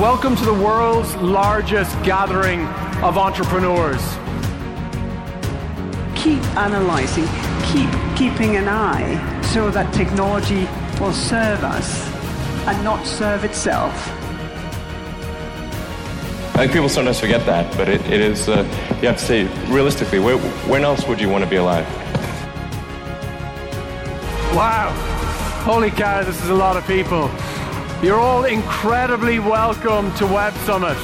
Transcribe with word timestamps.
welcome 0.00 0.36
to 0.36 0.44
the 0.44 0.52
world's 0.52 1.14
largest 1.16 1.90
gathering 2.02 2.60
of 3.02 3.16
entrepreneurs. 3.16 4.02
Keep 6.14 6.42
analyzing, 6.54 7.24
keep 7.64 7.88
keeping 8.14 8.56
an 8.56 8.68
eye 8.68 9.40
so 9.40 9.70
that 9.70 9.90
technology 9.94 10.68
will 11.00 11.14
serve 11.14 11.64
us 11.64 12.06
and 12.66 12.84
not 12.84 13.06
serve 13.06 13.42
itself. 13.44 13.94
I 16.54 16.58
think 16.58 16.72
people 16.72 16.90
sometimes 16.90 17.18
forget 17.18 17.46
that, 17.46 17.74
but 17.74 17.88
it, 17.88 18.02
it 18.02 18.20
is, 18.20 18.50
uh, 18.50 18.64
you 19.00 19.08
have 19.08 19.16
to 19.16 19.24
say, 19.24 19.44
realistically, 19.72 20.18
where, 20.18 20.36
when 20.68 20.84
else 20.84 21.06
would 21.08 21.18
you 21.18 21.30
want 21.30 21.42
to 21.42 21.48
be 21.48 21.56
alive? 21.56 21.86
Wow. 24.54 24.90
Holy 25.64 25.90
cow, 25.90 26.22
this 26.22 26.42
is 26.42 26.50
a 26.50 26.54
lot 26.54 26.76
of 26.76 26.86
people. 26.86 27.30
You're 28.06 28.20
all 28.20 28.44
incredibly 28.44 29.40
welcome 29.40 30.14
to 30.18 30.26
Web 30.26 30.56
Summit. 30.64 30.96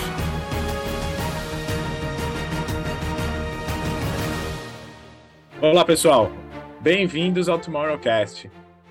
Olá, 5.61 5.85
pessoal. 5.85 6.31
Bem-vindos 6.81 7.49
ao 7.49 7.59
Tomorrowcast. 7.59 8.49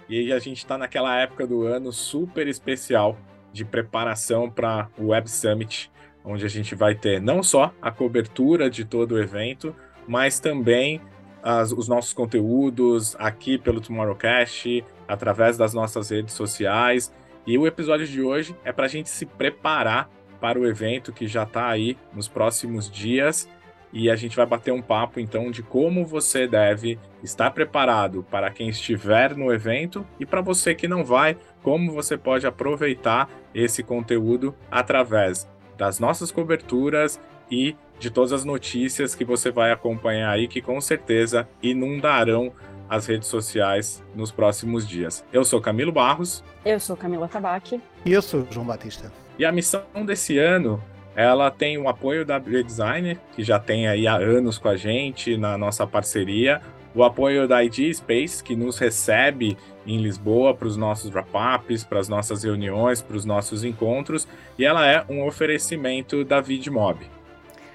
E 0.10 0.34
a 0.34 0.40
gente 0.40 0.58
está 0.58 0.78
naquela 0.78 1.22
época 1.22 1.48
do 1.48 1.66
ano 1.66 1.94
super 1.94 2.50
especial 2.50 3.18
de 3.54 3.64
preparação 3.64 4.50
para 4.50 4.90
o 4.98 5.12
Web 5.12 5.32
Summit, 5.32 5.90
onde 6.26 6.46
a 6.46 6.50
gente 6.50 6.76
vai 6.76 6.94
ter 6.94 7.22
não 7.22 7.42
só 7.42 7.74
a 7.82 7.92
cobertura 7.92 8.70
de 8.70 8.84
todo 8.84 9.14
o 9.14 9.22
evento, 9.22 9.74
mas 10.06 10.38
também 10.38 11.00
as, 11.42 11.72
os 11.72 11.88
nossos 11.88 12.12
conteúdos 12.12 13.16
aqui 13.18 13.58
pelo 13.58 13.80
Tomorrowcast, 13.80 14.84
através 15.08 15.56
das 15.56 15.74
nossas 15.74 16.10
redes 16.10 16.34
sociais. 16.34 17.10
E 17.46 17.58
o 17.58 17.66
episódio 17.66 18.06
de 18.08 18.22
hoje 18.22 18.56
é 18.64 18.72
para 18.72 18.86
a 18.86 18.90
gente 18.90 19.10
se 19.10 19.26
preparar 19.26 20.10
para 20.40 20.60
o 20.60 20.66
evento 20.66 21.12
que 21.12 21.28
já 21.28 21.44
está 21.44 21.68
aí 21.68 21.98
nos 22.14 22.28
próximos 22.28 22.90
dias. 22.90 23.50
E 23.94 24.10
a 24.10 24.16
gente 24.16 24.38
vai 24.38 24.46
bater 24.46 24.72
um 24.72 24.82
papo 24.82 25.20
então 25.20 25.52
de 25.52 25.62
como 25.62 26.06
você 26.06 26.48
deve 26.48 26.98
estar 27.22 27.52
preparado 27.52 28.26
para 28.30 28.50
quem 28.50 28.70
estiver 28.70 29.36
no 29.36 29.52
evento 29.52 30.06
e 30.20 30.26
para 30.26 30.40
você 30.40 30.74
que 30.74 30.88
não 30.88 31.04
vai, 31.04 31.38
como 31.62 31.92
você 31.92 32.18
pode 32.18 32.48
aproveitar 32.48 33.30
esse 33.54 33.84
conteúdo 33.84 34.56
através 34.70 35.48
das 35.78 36.00
nossas 36.00 36.32
coberturas 36.32 37.20
e 37.50 37.76
de 38.00 38.10
todas 38.10 38.32
as 38.32 38.46
notícias 38.46 39.14
que 39.14 39.26
você 39.26 39.52
vai 39.52 39.72
acompanhar 39.72 40.32
aí, 40.32 40.48
que 40.48 40.62
com 40.62 40.80
certeza 40.80 41.48
inundarão 41.62 42.54
as 42.92 43.06
redes 43.06 43.30
sociais 43.30 44.04
nos 44.14 44.34
próximos 44.34 44.86
dias. 44.86 45.24
Eu 45.32 45.46
sou 45.46 45.62
Camilo 45.62 45.94
Barros. 45.94 46.44
Eu 46.66 46.78
sou 46.78 46.98
Camila 46.98 47.26
Tabaque. 47.26 47.82
E 48.06 48.12
eu 48.12 48.22
sou 48.22 48.46
João 48.52 48.66
Batista. 48.66 49.10
E 49.40 49.46
a 49.46 49.52
missão 49.52 49.82
desse 50.06 50.38
ano, 50.38 50.84
ela 51.16 51.50
tem 51.50 51.78
o 51.78 51.88
apoio 51.88 52.26
da 52.26 52.38
B-Design, 52.38 53.18
que 53.34 53.46
já 53.46 53.58
tem 53.58 53.88
aí 53.88 54.06
há 54.08 54.16
anos 54.16 54.58
com 54.58 54.68
a 54.68 54.76
gente 54.76 55.38
na 55.38 55.58
nossa 55.58 55.88
parceria, 55.88 56.62
o 56.94 57.02
apoio 57.02 57.48
da 57.48 57.64
ID 57.64 57.94
Space, 57.94 58.44
que 58.44 58.58
nos 58.58 58.78
recebe 58.78 59.58
em 59.88 59.98
Lisboa 59.98 60.54
para 60.54 60.68
os 60.68 60.76
nossos 60.76 61.10
wrap-ups, 61.10 61.86
para 61.86 62.02
as 62.02 62.10
nossas 62.10 62.44
reuniões, 62.44 63.02
para 63.02 63.16
os 63.16 63.24
nossos 63.24 63.64
encontros, 63.64 64.28
e 64.60 64.66
ela 64.66 64.86
é 64.86 65.06
um 65.08 65.26
oferecimento 65.26 66.26
da 66.26 66.42
VidMob. 66.42 67.10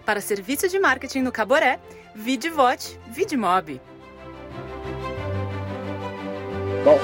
Para 0.05 0.21
serviço 0.21 0.69
de 0.69 0.79
marketing 0.79 1.23
no 1.23 1.33
Caboré, 1.33 1.81
VidVote, 2.15 3.01
VidMob. 3.09 3.81
Bom, 6.87 7.01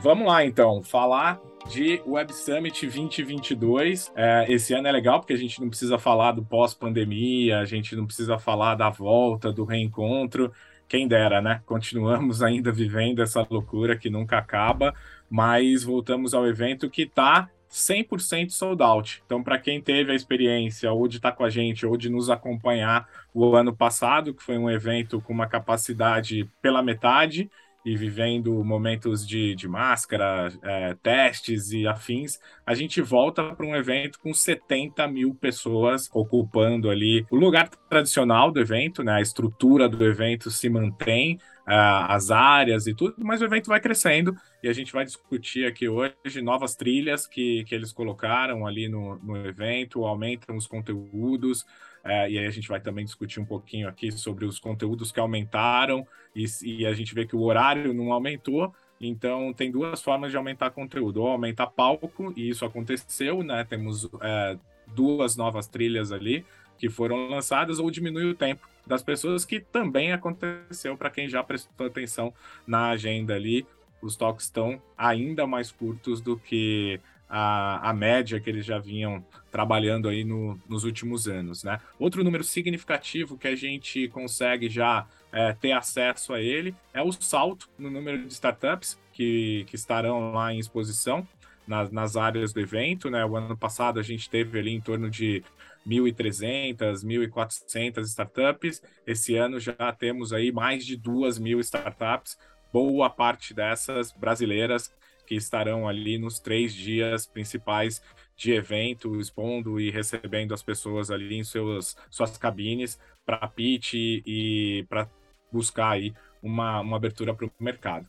vamos 0.00 0.26
lá 0.26 0.46
então, 0.46 0.82
falar 0.82 1.38
de 1.68 2.00
Web 2.06 2.32
Summit 2.32 2.86
2022. 2.86 4.10
É, 4.16 4.46
esse 4.48 4.72
ano 4.72 4.88
é 4.88 4.92
legal 4.92 5.20
porque 5.20 5.34
a 5.34 5.36
gente 5.36 5.60
não 5.60 5.68
precisa 5.68 5.98
falar 5.98 6.32
do 6.32 6.42
pós-pandemia, 6.42 7.58
a 7.58 7.66
gente 7.66 7.94
não 7.94 8.06
precisa 8.06 8.38
falar 8.38 8.76
da 8.76 8.88
volta, 8.88 9.52
do 9.52 9.66
reencontro. 9.66 10.50
Quem 10.88 11.06
dera, 11.06 11.42
né? 11.42 11.60
Continuamos 11.66 12.42
ainda 12.42 12.72
vivendo 12.72 13.20
essa 13.20 13.46
loucura 13.50 13.94
que 13.94 14.08
nunca 14.08 14.38
acaba, 14.38 14.94
mas 15.28 15.84
voltamos 15.84 16.32
ao 16.32 16.46
evento 16.46 16.88
que 16.88 17.02
está 17.02 17.50
100% 17.70 18.48
sold 18.48 18.82
out. 18.82 19.22
Então, 19.26 19.42
para 19.42 19.58
quem 19.58 19.82
teve 19.82 20.12
a 20.12 20.14
experiência 20.14 20.90
ou 20.90 21.06
de 21.06 21.18
estar 21.18 21.32
tá 21.32 21.36
com 21.36 21.44
a 21.44 21.50
gente 21.50 21.84
ou 21.84 21.94
de 21.98 22.08
nos 22.08 22.30
acompanhar 22.30 23.06
o 23.34 23.54
ano 23.54 23.76
passado, 23.76 24.32
que 24.32 24.42
foi 24.42 24.56
um 24.56 24.70
evento 24.70 25.20
com 25.20 25.34
uma 25.34 25.46
capacidade 25.46 26.50
pela 26.62 26.82
metade, 26.82 27.50
e 27.86 27.96
vivendo 27.96 28.64
momentos 28.64 29.24
de, 29.24 29.54
de 29.54 29.68
máscara, 29.68 30.52
é, 30.60 30.96
testes 31.00 31.70
e 31.70 31.86
afins, 31.86 32.36
a 32.66 32.74
gente 32.74 33.00
volta 33.00 33.54
para 33.54 33.64
um 33.64 33.76
evento 33.76 34.18
com 34.18 34.34
70 34.34 35.06
mil 35.06 35.32
pessoas 35.36 36.10
ocupando 36.12 36.90
ali 36.90 37.24
o 37.30 37.36
lugar 37.36 37.68
tradicional 37.88 38.50
do 38.50 38.58
evento, 38.58 39.04
né? 39.04 39.12
A 39.12 39.20
estrutura 39.20 39.88
do 39.88 40.04
evento 40.04 40.50
se 40.50 40.68
mantém, 40.68 41.38
uh, 41.66 42.06
as 42.08 42.32
áreas 42.32 42.88
e 42.88 42.94
tudo, 42.94 43.14
mas 43.18 43.40
o 43.40 43.44
evento 43.44 43.68
vai 43.68 43.80
crescendo 43.80 44.34
e 44.64 44.68
a 44.68 44.72
gente 44.72 44.92
vai 44.92 45.04
discutir 45.04 45.64
aqui 45.64 45.88
hoje 45.88 46.42
novas 46.42 46.74
trilhas 46.74 47.24
que, 47.24 47.62
que 47.68 47.74
eles 47.74 47.92
colocaram 47.92 48.66
ali 48.66 48.88
no, 48.88 49.16
no 49.18 49.36
evento, 49.46 50.04
aumentam 50.04 50.56
os 50.56 50.66
conteúdos, 50.66 51.64
é, 52.06 52.30
e 52.30 52.38
aí 52.38 52.46
a 52.46 52.50
gente 52.50 52.68
vai 52.68 52.80
também 52.80 53.04
discutir 53.04 53.40
um 53.40 53.44
pouquinho 53.44 53.88
aqui 53.88 54.12
sobre 54.12 54.44
os 54.44 54.58
conteúdos 54.58 55.10
que 55.10 55.20
aumentaram 55.20 56.06
e, 56.34 56.44
e, 56.62 56.86
a 56.86 56.92
gente 56.92 57.14
vê 57.14 57.26
que 57.26 57.34
o 57.34 57.42
horário 57.42 57.92
não 57.92 58.12
aumentou. 58.12 58.74
Então 59.00 59.52
tem 59.52 59.70
duas 59.70 60.02
formas 60.02 60.30
de 60.30 60.36
aumentar 60.36 60.70
conteúdo, 60.70 61.20
ou 61.22 61.28
aumentar 61.28 61.66
palco, 61.66 62.32
e 62.36 62.48
isso 62.48 62.64
aconteceu, 62.64 63.42
né? 63.42 63.64
Temos 63.64 64.08
é, 64.22 64.58
duas 64.86 65.36
novas 65.36 65.66
trilhas 65.66 66.12
ali 66.12 66.44
que 66.78 66.88
foram 66.88 67.28
lançadas, 67.28 67.78
ou 67.78 67.90
diminuir 67.90 68.26
o 68.26 68.34
tempo 68.34 68.68
das 68.86 69.02
pessoas, 69.02 69.44
que 69.44 69.60
também 69.60 70.12
aconteceu 70.12 70.96
para 70.96 71.10
quem 71.10 71.28
já 71.28 71.42
prestou 71.42 71.86
atenção 71.86 72.32
na 72.66 72.90
agenda 72.90 73.34
ali. 73.34 73.66
Os 74.00 74.14
toques 74.14 74.44
estão 74.44 74.80
ainda 74.96 75.46
mais 75.46 75.72
curtos 75.72 76.20
do 76.20 76.36
que 76.36 77.00
a, 77.28 77.90
a 77.90 77.92
média 77.92 78.40
que 78.40 78.48
eles 78.48 78.64
já 78.64 78.78
vinham 78.78 79.24
trabalhando 79.50 80.08
aí 80.08 80.24
no, 80.24 80.58
nos 80.68 80.84
últimos 80.84 81.26
anos, 81.26 81.64
né? 81.64 81.80
Outro 81.98 82.22
número 82.22 82.44
significativo 82.44 83.36
que 83.36 83.48
a 83.48 83.56
gente 83.56 84.08
consegue 84.08 84.68
já 84.68 85.06
é, 85.32 85.52
ter 85.52 85.72
acesso 85.72 86.32
a 86.32 86.40
ele 86.40 86.74
é 86.94 87.02
o 87.02 87.12
salto 87.12 87.68
no 87.78 87.90
número 87.90 88.18
de 88.26 88.32
startups 88.32 88.98
que, 89.12 89.64
que 89.68 89.76
estarão 89.76 90.32
lá 90.32 90.52
em 90.52 90.58
exposição 90.58 91.26
nas, 91.66 91.90
nas 91.90 92.16
áreas 92.16 92.52
do 92.52 92.60
evento, 92.60 93.10
né? 93.10 93.24
O 93.24 93.36
ano 93.36 93.56
passado 93.56 93.98
a 93.98 94.02
gente 94.02 94.30
teve 94.30 94.58
ali 94.58 94.72
em 94.72 94.80
torno 94.80 95.10
de 95.10 95.42
1.300, 95.86 97.04
1.400 97.04 98.02
startups. 98.02 98.82
Esse 99.06 99.36
ano 99.36 99.58
já 99.58 99.92
temos 99.98 100.32
aí 100.32 100.52
mais 100.52 100.84
de 100.84 100.96
2 100.96 101.38
mil 101.38 101.60
startups, 101.60 102.38
boa 102.72 103.10
parte 103.10 103.52
dessas 103.52 104.12
brasileiras 104.12 104.92
que 105.26 105.34
estarão 105.34 105.88
ali 105.88 106.18
nos 106.18 106.38
três 106.38 106.72
dias 106.72 107.26
principais 107.26 108.02
de 108.36 108.52
evento, 108.52 109.18
expondo 109.20 109.80
e 109.80 109.90
recebendo 109.90 110.54
as 110.54 110.62
pessoas 110.62 111.10
ali 111.10 111.36
em 111.36 111.44
seus, 111.44 111.96
suas 112.10 112.36
cabines 112.36 112.98
para 113.24 113.48
pitch 113.48 113.94
e 113.94 114.84
para 114.88 115.08
buscar 115.50 115.90
aí 115.90 116.14
uma, 116.42 116.80
uma 116.80 116.96
abertura 116.96 117.34
para 117.34 117.46
o 117.46 117.52
mercado. 117.58 118.08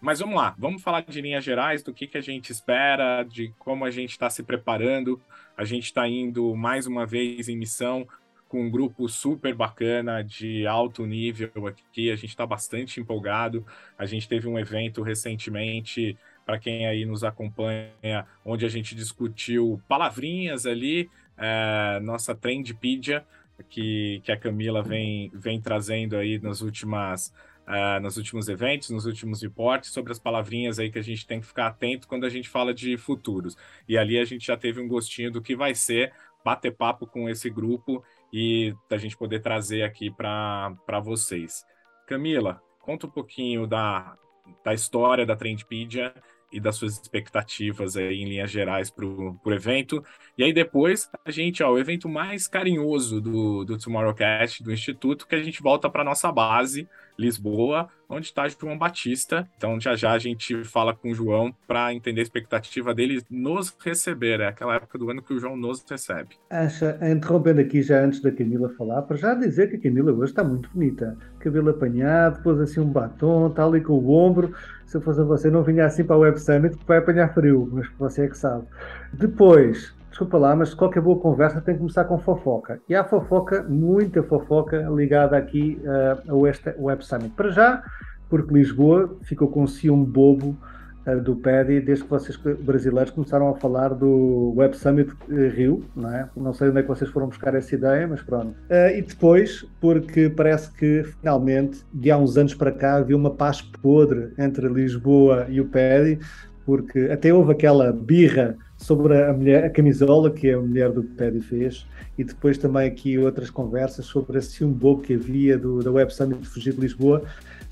Mas 0.00 0.20
vamos 0.20 0.36
lá, 0.36 0.54
vamos 0.58 0.82
falar 0.82 1.00
de 1.00 1.20
linhas 1.20 1.42
gerais, 1.42 1.82
do 1.82 1.92
que, 1.92 2.06
que 2.06 2.18
a 2.18 2.20
gente 2.20 2.52
espera, 2.52 3.22
de 3.22 3.48
como 3.58 3.84
a 3.84 3.90
gente 3.90 4.10
está 4.10 4.28
se 4.28 4.42
preparando. 4.42 5.20
A 5.56 5.64
gente 5.64 5.84
está 5.84 6.06
indo 6.06 6.54
mais 6.54 6.86
uma 6.86 7.06
vez 7.06 7.48
em 7.48 7.56
missão 7.56 8.06
com 8.46 8.62
um 8.62 8.70
grupo 8.70 9.08
super 9.08 9.54
bacana 9.54 10.22
de 10.22 10.66
alto 10.66 11.06
nível 11.06 11.66
aqui. 11.66 12.10
A 12.10 12.16
gente 12.16 12.28
está 12.28 12.46
bastante 12.46 13.00
empolgado. 13.00 13.66
A 13.96 14.04
gente 14.04 14.28
teve 14.28 14.46
um 14.46 14.58
evento 14.58 15.02
recentemente 15.02 16.18
para 16.44 16.58
quem 16.58 16.86
aí 16.86 17.04
nos 17.04 17.24
acompanha, 17.24 18.26
onde 18.44 18.66
a 18.66 18.68
gente 18.68 18.94
discutiu 18.94 19.80
palavrinhas 19.88 20.66
ali, 20.66 21.10
é, 21.36 21.98
nossa 22.00 22.34
Trendpedia, 22.34 23.24
que, 23.68 24.20
que 24.24 24.32
a 24.32 24.36
Camila 24.36 24.82
vem, 24.82 25.30
vem 25.32 25.60
trazendo 25.60 26.16
aí 26.16 26.38
nas 26.38 26.60
últimas, 26.60 27.32
uh, 27.66 28.00
nos 28.00 28.16
últimos 28.16 28.48
eventos, 28.48 28.90
nos 28.90 29.06
últimos 29.06 29.42
reportes, 29.42 29.90
sobre 29.90 30.12
as 30.12 30.18
palavrinhas 30.18 30.78
aí 30.78 30.90
que 30.90 30.98
a 30.98 31.02
gente 31.02 31.26
tem 31.26 31.40
que 31.40 31.46
ficar 31.46 31.68
atento 31.68 32.08
quando 32.08 32.24
a 32.24 32.28
gente 32.28 32.48
fala 32.48 32.74
de 32.74 32.96
futuros. 32.96 33.56
E 33.88 33.96
ali 33.96 34.18
a 34.18 34.24
gente 34.24 34.46
já 34.46 34.56
teve 34.56 34.80
um 34.80 34.88
gostinho 34.88 35.30
do 35.30 35.42
que 35.42 35.54
vai 35.54 35.74
ser 35.74 36.12
bater 36.44 36.72
papo 36.72 37.06
com 37.06 37.28
esse 37.28 37.48
grupo 37.48 38.04
e 38.32 38.74
da 38.90 38.98
gente 38.98 39.16
poder 39.16 39.40
trazer 39.40 39.82
aqui 39.82 40.10
para 40.10 41.00
vocês. 41.02 41.64
Camila, 42.06 42.60
conta 42.80 43.06
um 43.06 43.10
pouquinho 43.10 43.66
da, 43.66 44.16
da 44.62 44.74
história 44.74 45.24
da 45.24 45.36
Trendpedia 45.36 46.14
e 46.54 46.60
das 46.60 46.76
suas 46.76 46.92
expectativas 46.92 47.96
aí, 47.96 48.22
em 48.22 48.28
linhas 48.28 48.50
gerais 48.50 48.88
para 48.90 49.04
o 49.04 49.38
evento. 49.46 50.02
E 50.38 50.44
aí 50.44 50.52
depois 50.52 51.10
a 51.24 51.30
gente, 51.30 51.62
ó, 51.62 51.72
o 51.72 51.78
evento 51.78 52.08
mais 52.08 52.46
carinhoso 52.46 53.20
do, 53.20 53.64
do 53.64 53.76
Tomorrowcast, 53.76 54.62
do 54.62 54.72
Instituto, 54.72 55.26
que 55.26 55.34
a 55.34 55.42
gente 55.42 55.60
volta 55.60 55.90
para 55.90 56.04
nossa 56.04 56.30
base, 56.30 56.88
Lisboa, 57.18 57.88
onde 58.14 58.26
está 58.26 58.46
João 58.48 58.78
Batista. 58.78 59.48
Então 59.56 59.80
já 59.80 59.94
já 59.94 60.12
a 60.12 60.18
gente 60.18 60.64
fala 60.64 60.94
com 60.94 61.10
o 61.10 61.14
João 61.14 61.54
para 61.66 61.92
entender 61.92 62.20
a 62.20 62.22
expectativa 62.22 62.94
dele 62.94 63.22
nos 63.30 63.74
receber. 63.80 64.40
É 64.40 64.48
aquela 64.48 64.74
época 64.76 64.98
do 64.98 65.10
ano 65.10 65.22
que 65.22 65.34
o 65.34 65.38
João 65.38 65.56
nos 65.56 65.84
recebe. 65.88 66.36
Acha, 66.50 66.98
interrompendo 67.02 67.60
aqui 67.60 67.82
já 67.82 68.00
antes 68.00 68.20
da 68.20 68.30
Camila 68.30 68.68
falar, 68.76 69.02
para 69.02 69.16
já 69.16 69.34
dizer 69.34 69.68
que 69.68 69.76
a 69.76 69.80
Camila 69.80 70.12
hoje 70.12 70.32
está 70.32 70.44
muito 70.44 70.68
bonita. 70.70 71.16
Cabelo 71.38 71.70
apanhado, 71.70 72.42
pôs 72.42 72.60
assim 72.60 72.80
um 72.80 72.90
batom, 72.90 73.48
está 73.48 73.64
ali 73.64 73.80
com 73.80 73.94
o 73.94 74.10
ombro. 74.10 74.54
Se 74.86 74.96
eu 74.96 75.00
fosse 75.00 75.22
você, 75.22 75.50
não 75.50 75.62
vinha 75.62 75.86
assim 75.86 76.04
para 76.04 76.16
o 76.16 76.20
Web 76.20 76.40
Summit, 76.40 76.76
porque 76.76 76.86
vai 76.86 76.98
apanhar 76.98 77.34
frio, 77.34 77.68
mas 77.72 77.86
você 77.98 78.24
é 78.24 78.28
que 78.28 78.38
sabe. 78.38 78.66
Depois, 79.12 79.94
desculpa 80.14 80.38
lá, 80.38 80.54
mas 80.54 80.72
qualquer 80.72 81.02
boa 81.02 81.18
conversa 81.18 81.60
tem 81.60 81.74
que 81.74 81.80
começar 81.80 82.04
com 82.04 82.16
fofoca. 82.18 82.80
E 82.88 82.94
há 82.94 83.02
fofoca, 83.02 83.64
muita 83.64 84.22
fofoca 84.22 84.78
ligada 84.94 85.36
aqui 85.36 85.80
uh, 85.82 86.30
ao 86.30 86.38
Web 86.38 87.04
Summit. 87.04 87.30
Para 87.30 87.50
já, 87.50 87.82
porque 88.30 88.54
Lisboa 88.54 89.16
ficou 89.22 89.48
com 89.48 89.64
um 89.64 89.66
ciúme 89.66 90.06
bobo 90.06 90.56
uh, 91.04 91.20
do 91.20 91.34
PEDI 91.34 91.80
desde 91.80 92.04
que 92.04 92.10
vocês 92.10 92.36
brasileiros 92.36 93.10
começaram 93.10 93.48
a 93.48 93.56
falar 93.56 93.88
do 93.88 94.54
Web 94.56 94.76
Summit 94.76 95.10
uh, 95.10 95.48
Rio, 95.50 95.84
não 95.96 96.14
é? 96.14 96.28
Não 96.36 96.54
sei 96.54 96.68
onde 96.68 96.78
é 96.78 96.82
que 96.82 96.88
vocês 96.88 97.10
foram 97.10 97.26
buscar 97.26 97.52
essa 97.52 97.74
ideia, 97.74 98.06
mas 98.06 98.22
pronto. 98.22 98.50
Uh, 98.70 98.96
e 98.96 99.02
depois, 99.02 99.66
porque 99.80 100.30
parece 100.30 100.70
que 100.70 101.02
finalmente, 101.02 101.84
de 101.92 102.12
há 102.12 102.16
uns 102.16 102.36
anos 102.36 102.54
para 102.54 102.70
cá, 102.70 102.98
havia 102.98 103.16
uma 103.16 103.30
paz 103.32 103.60
podre 103.60 104.32
entre 104.38 104.68
Lisboa 104.68 105.46
e 105.48 105.60
o 105.60 105.64
PEDI, 105.64 106.20
porque 106.64 107.08
até 107.10 107.32
houve 107.32 107.52
aquela 107.52 107.92
birra 107.92 108.56
sobre 108.76 109.22
a, 109.22 109.32
mulher, 109.32 109.64
a 109.64 109.70
camisola 109.70 110.30
que 110.30 110.50
a 110.50 110.60
mulher 110.60 110.90
do 110.90 111.02
Pedi 111.02 111.40
fez 111.40 111.86
e 112.18 112.24
depois 112.24 112.58
também 112.58 112.86
aqui 112.86 113.18
outras 113.18 113.50
conversas 113.50 114.06
sobre 114.06 114.38
esse 114.38 114.64
um 114.64 114.72
bobo 114.72 115.02
que 115.02 115.14
havia 115.14 115.58
do, 115.58 115.82
da 115.82 115.90
Web 115.90 116.12
Summit 116.14 116.40
de 116.40 116.48
Fugir 116.48 116.74
de 116.74 116.80
Lisboa, 116.80 117.22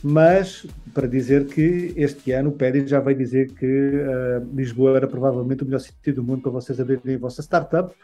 mas 0.02 0.66
para 0.92 1.06
dizer 1.06 1.46
que 1.46 1.92
este 1.96 2.32
ano 2.32 2.50
o 2.50 2.52
Pedi 2.52 2.86
já 2.86 3.00
veio 3.00 3.16
dizer 3.16 3.52
que 3.52 3.66
uh, 3.66 4.54
Lisboa 4.54 4.96
era 4.96 5.06
provavelmente 5.06 5.62
o 5.62 5.66
melhor 5.66 5.80
sítio 5.80 6.14
do 6.14 6.22
mundo 6.22 6.42
para 6.42 6.50
vocês 6.50 6.78
abrirem 6.80 7.16
a 7.16 7.18
vossa 7.18 7.42
startup 7.42 7.94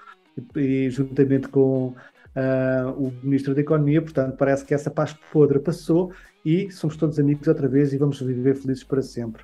e, 0.57 0.61
e 0.61 0.91
juntamente 0.91 1.49
com 1.49 1.89
uh, 1.89 2.91
o 2.97 3.13
Ministro 3.23 3.55
da 3.55 3.61
Economia, 3.61 4.01
portanto 4.01 4.37
parece 4.37 4.65
que 4.65 4.75
essa 4.75 4.91
paz 4.91 5.15
podre 5.33 5.59
passou 5.59 6.13
e 6.45 6.71
somos 6.71 6.97
todos 6.97 7.19
amigos 7.19 7.49
outra 7.49 7.69
vez 7.69 7.93
e 7.93 7.99
vamos 7.99 8.21
viver 8.21 8.55
felizes 8.55 8.85
para 8.85 9.03
sempre. 9.03 9.43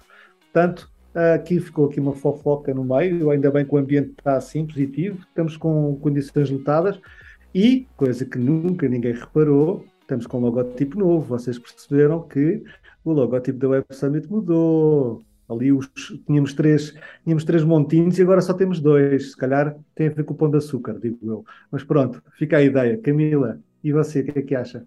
Portanto, 0.53 0.89
Aqui 1.15 1.61
ficou 1.61 1.87
aqui 1.87 2.01
uma 2.01 2.13
fofoca 2.13 2.75
no 2.75 2.85
meio, 2.85 3.31
ainda 3.31 3.51
bem 3.51 3.65
que 3.65 3.73
o 3.73 3.79
ambiente 3.79 4.11
está 4.19 4.37
assim, 4.37 4.67
positivo, 4.67 5.21
estamos 5.21 5.57
com 5.57 5.97
condições 6.01 6.51
lotadas 6.51 6.99
e, 7.55 7.87
coisa 7.97 8.25
que 8.25 8.37
nunca 8.37 8.89
ninguém 8.89 9.13
reparou, 9.13 9.85
estamos 10.01 10.27
com 10.27 10.39
um 10.39 10.41
logotipo 10.41 10.99
novo. 10.99 11.39
Vocês 11.39 11.57
perceberam 11.57 12.21
que 12.23 12.65
o 13.05 13.13
logotipo 13.13 13.59
da 13.61 13.69
Web 13.69 13.87
Summit 13.91 14.29
mudou. 14.29 15.23
Ali 15.49 15.71
os, 15.71 15.87
tínhamos, 16.27 16.55
três, 16.55 16.95
tínhamos 17.23 17.45
três 17.45 17.63
montinhos 17.63 18.19
e 18.19 18.23
agora 18.23 18.41
só 18.41 18.55
temos 18.55 18.81
dois. 18.81 19.33
Se 19.33 19.37
calhar 19.37 19.77
tem 19.95 20.09
a 20.09 20.11
ver 20.11 20.25
com 20.25 20.35
o 20.35 20.37
pão 20.37 20.51
de 20.51 20.57
açúcar, 20.57 20.99
digo 20.99 21.19
eu. 21.23 21.45
Mas 21.71 21.85
pronto, 21.85 22.21
fica 22.37 22.57
a 22.57 22.63
ideia. 22.63 22.99
Camila, 22.99 23.61
e 23.85 23.93
você, 23.93 24.21
o 24.21 24.25
que 24.25 24.39
é 24.39 24.43
que 24.43 24.55
acha? 24.55 24.85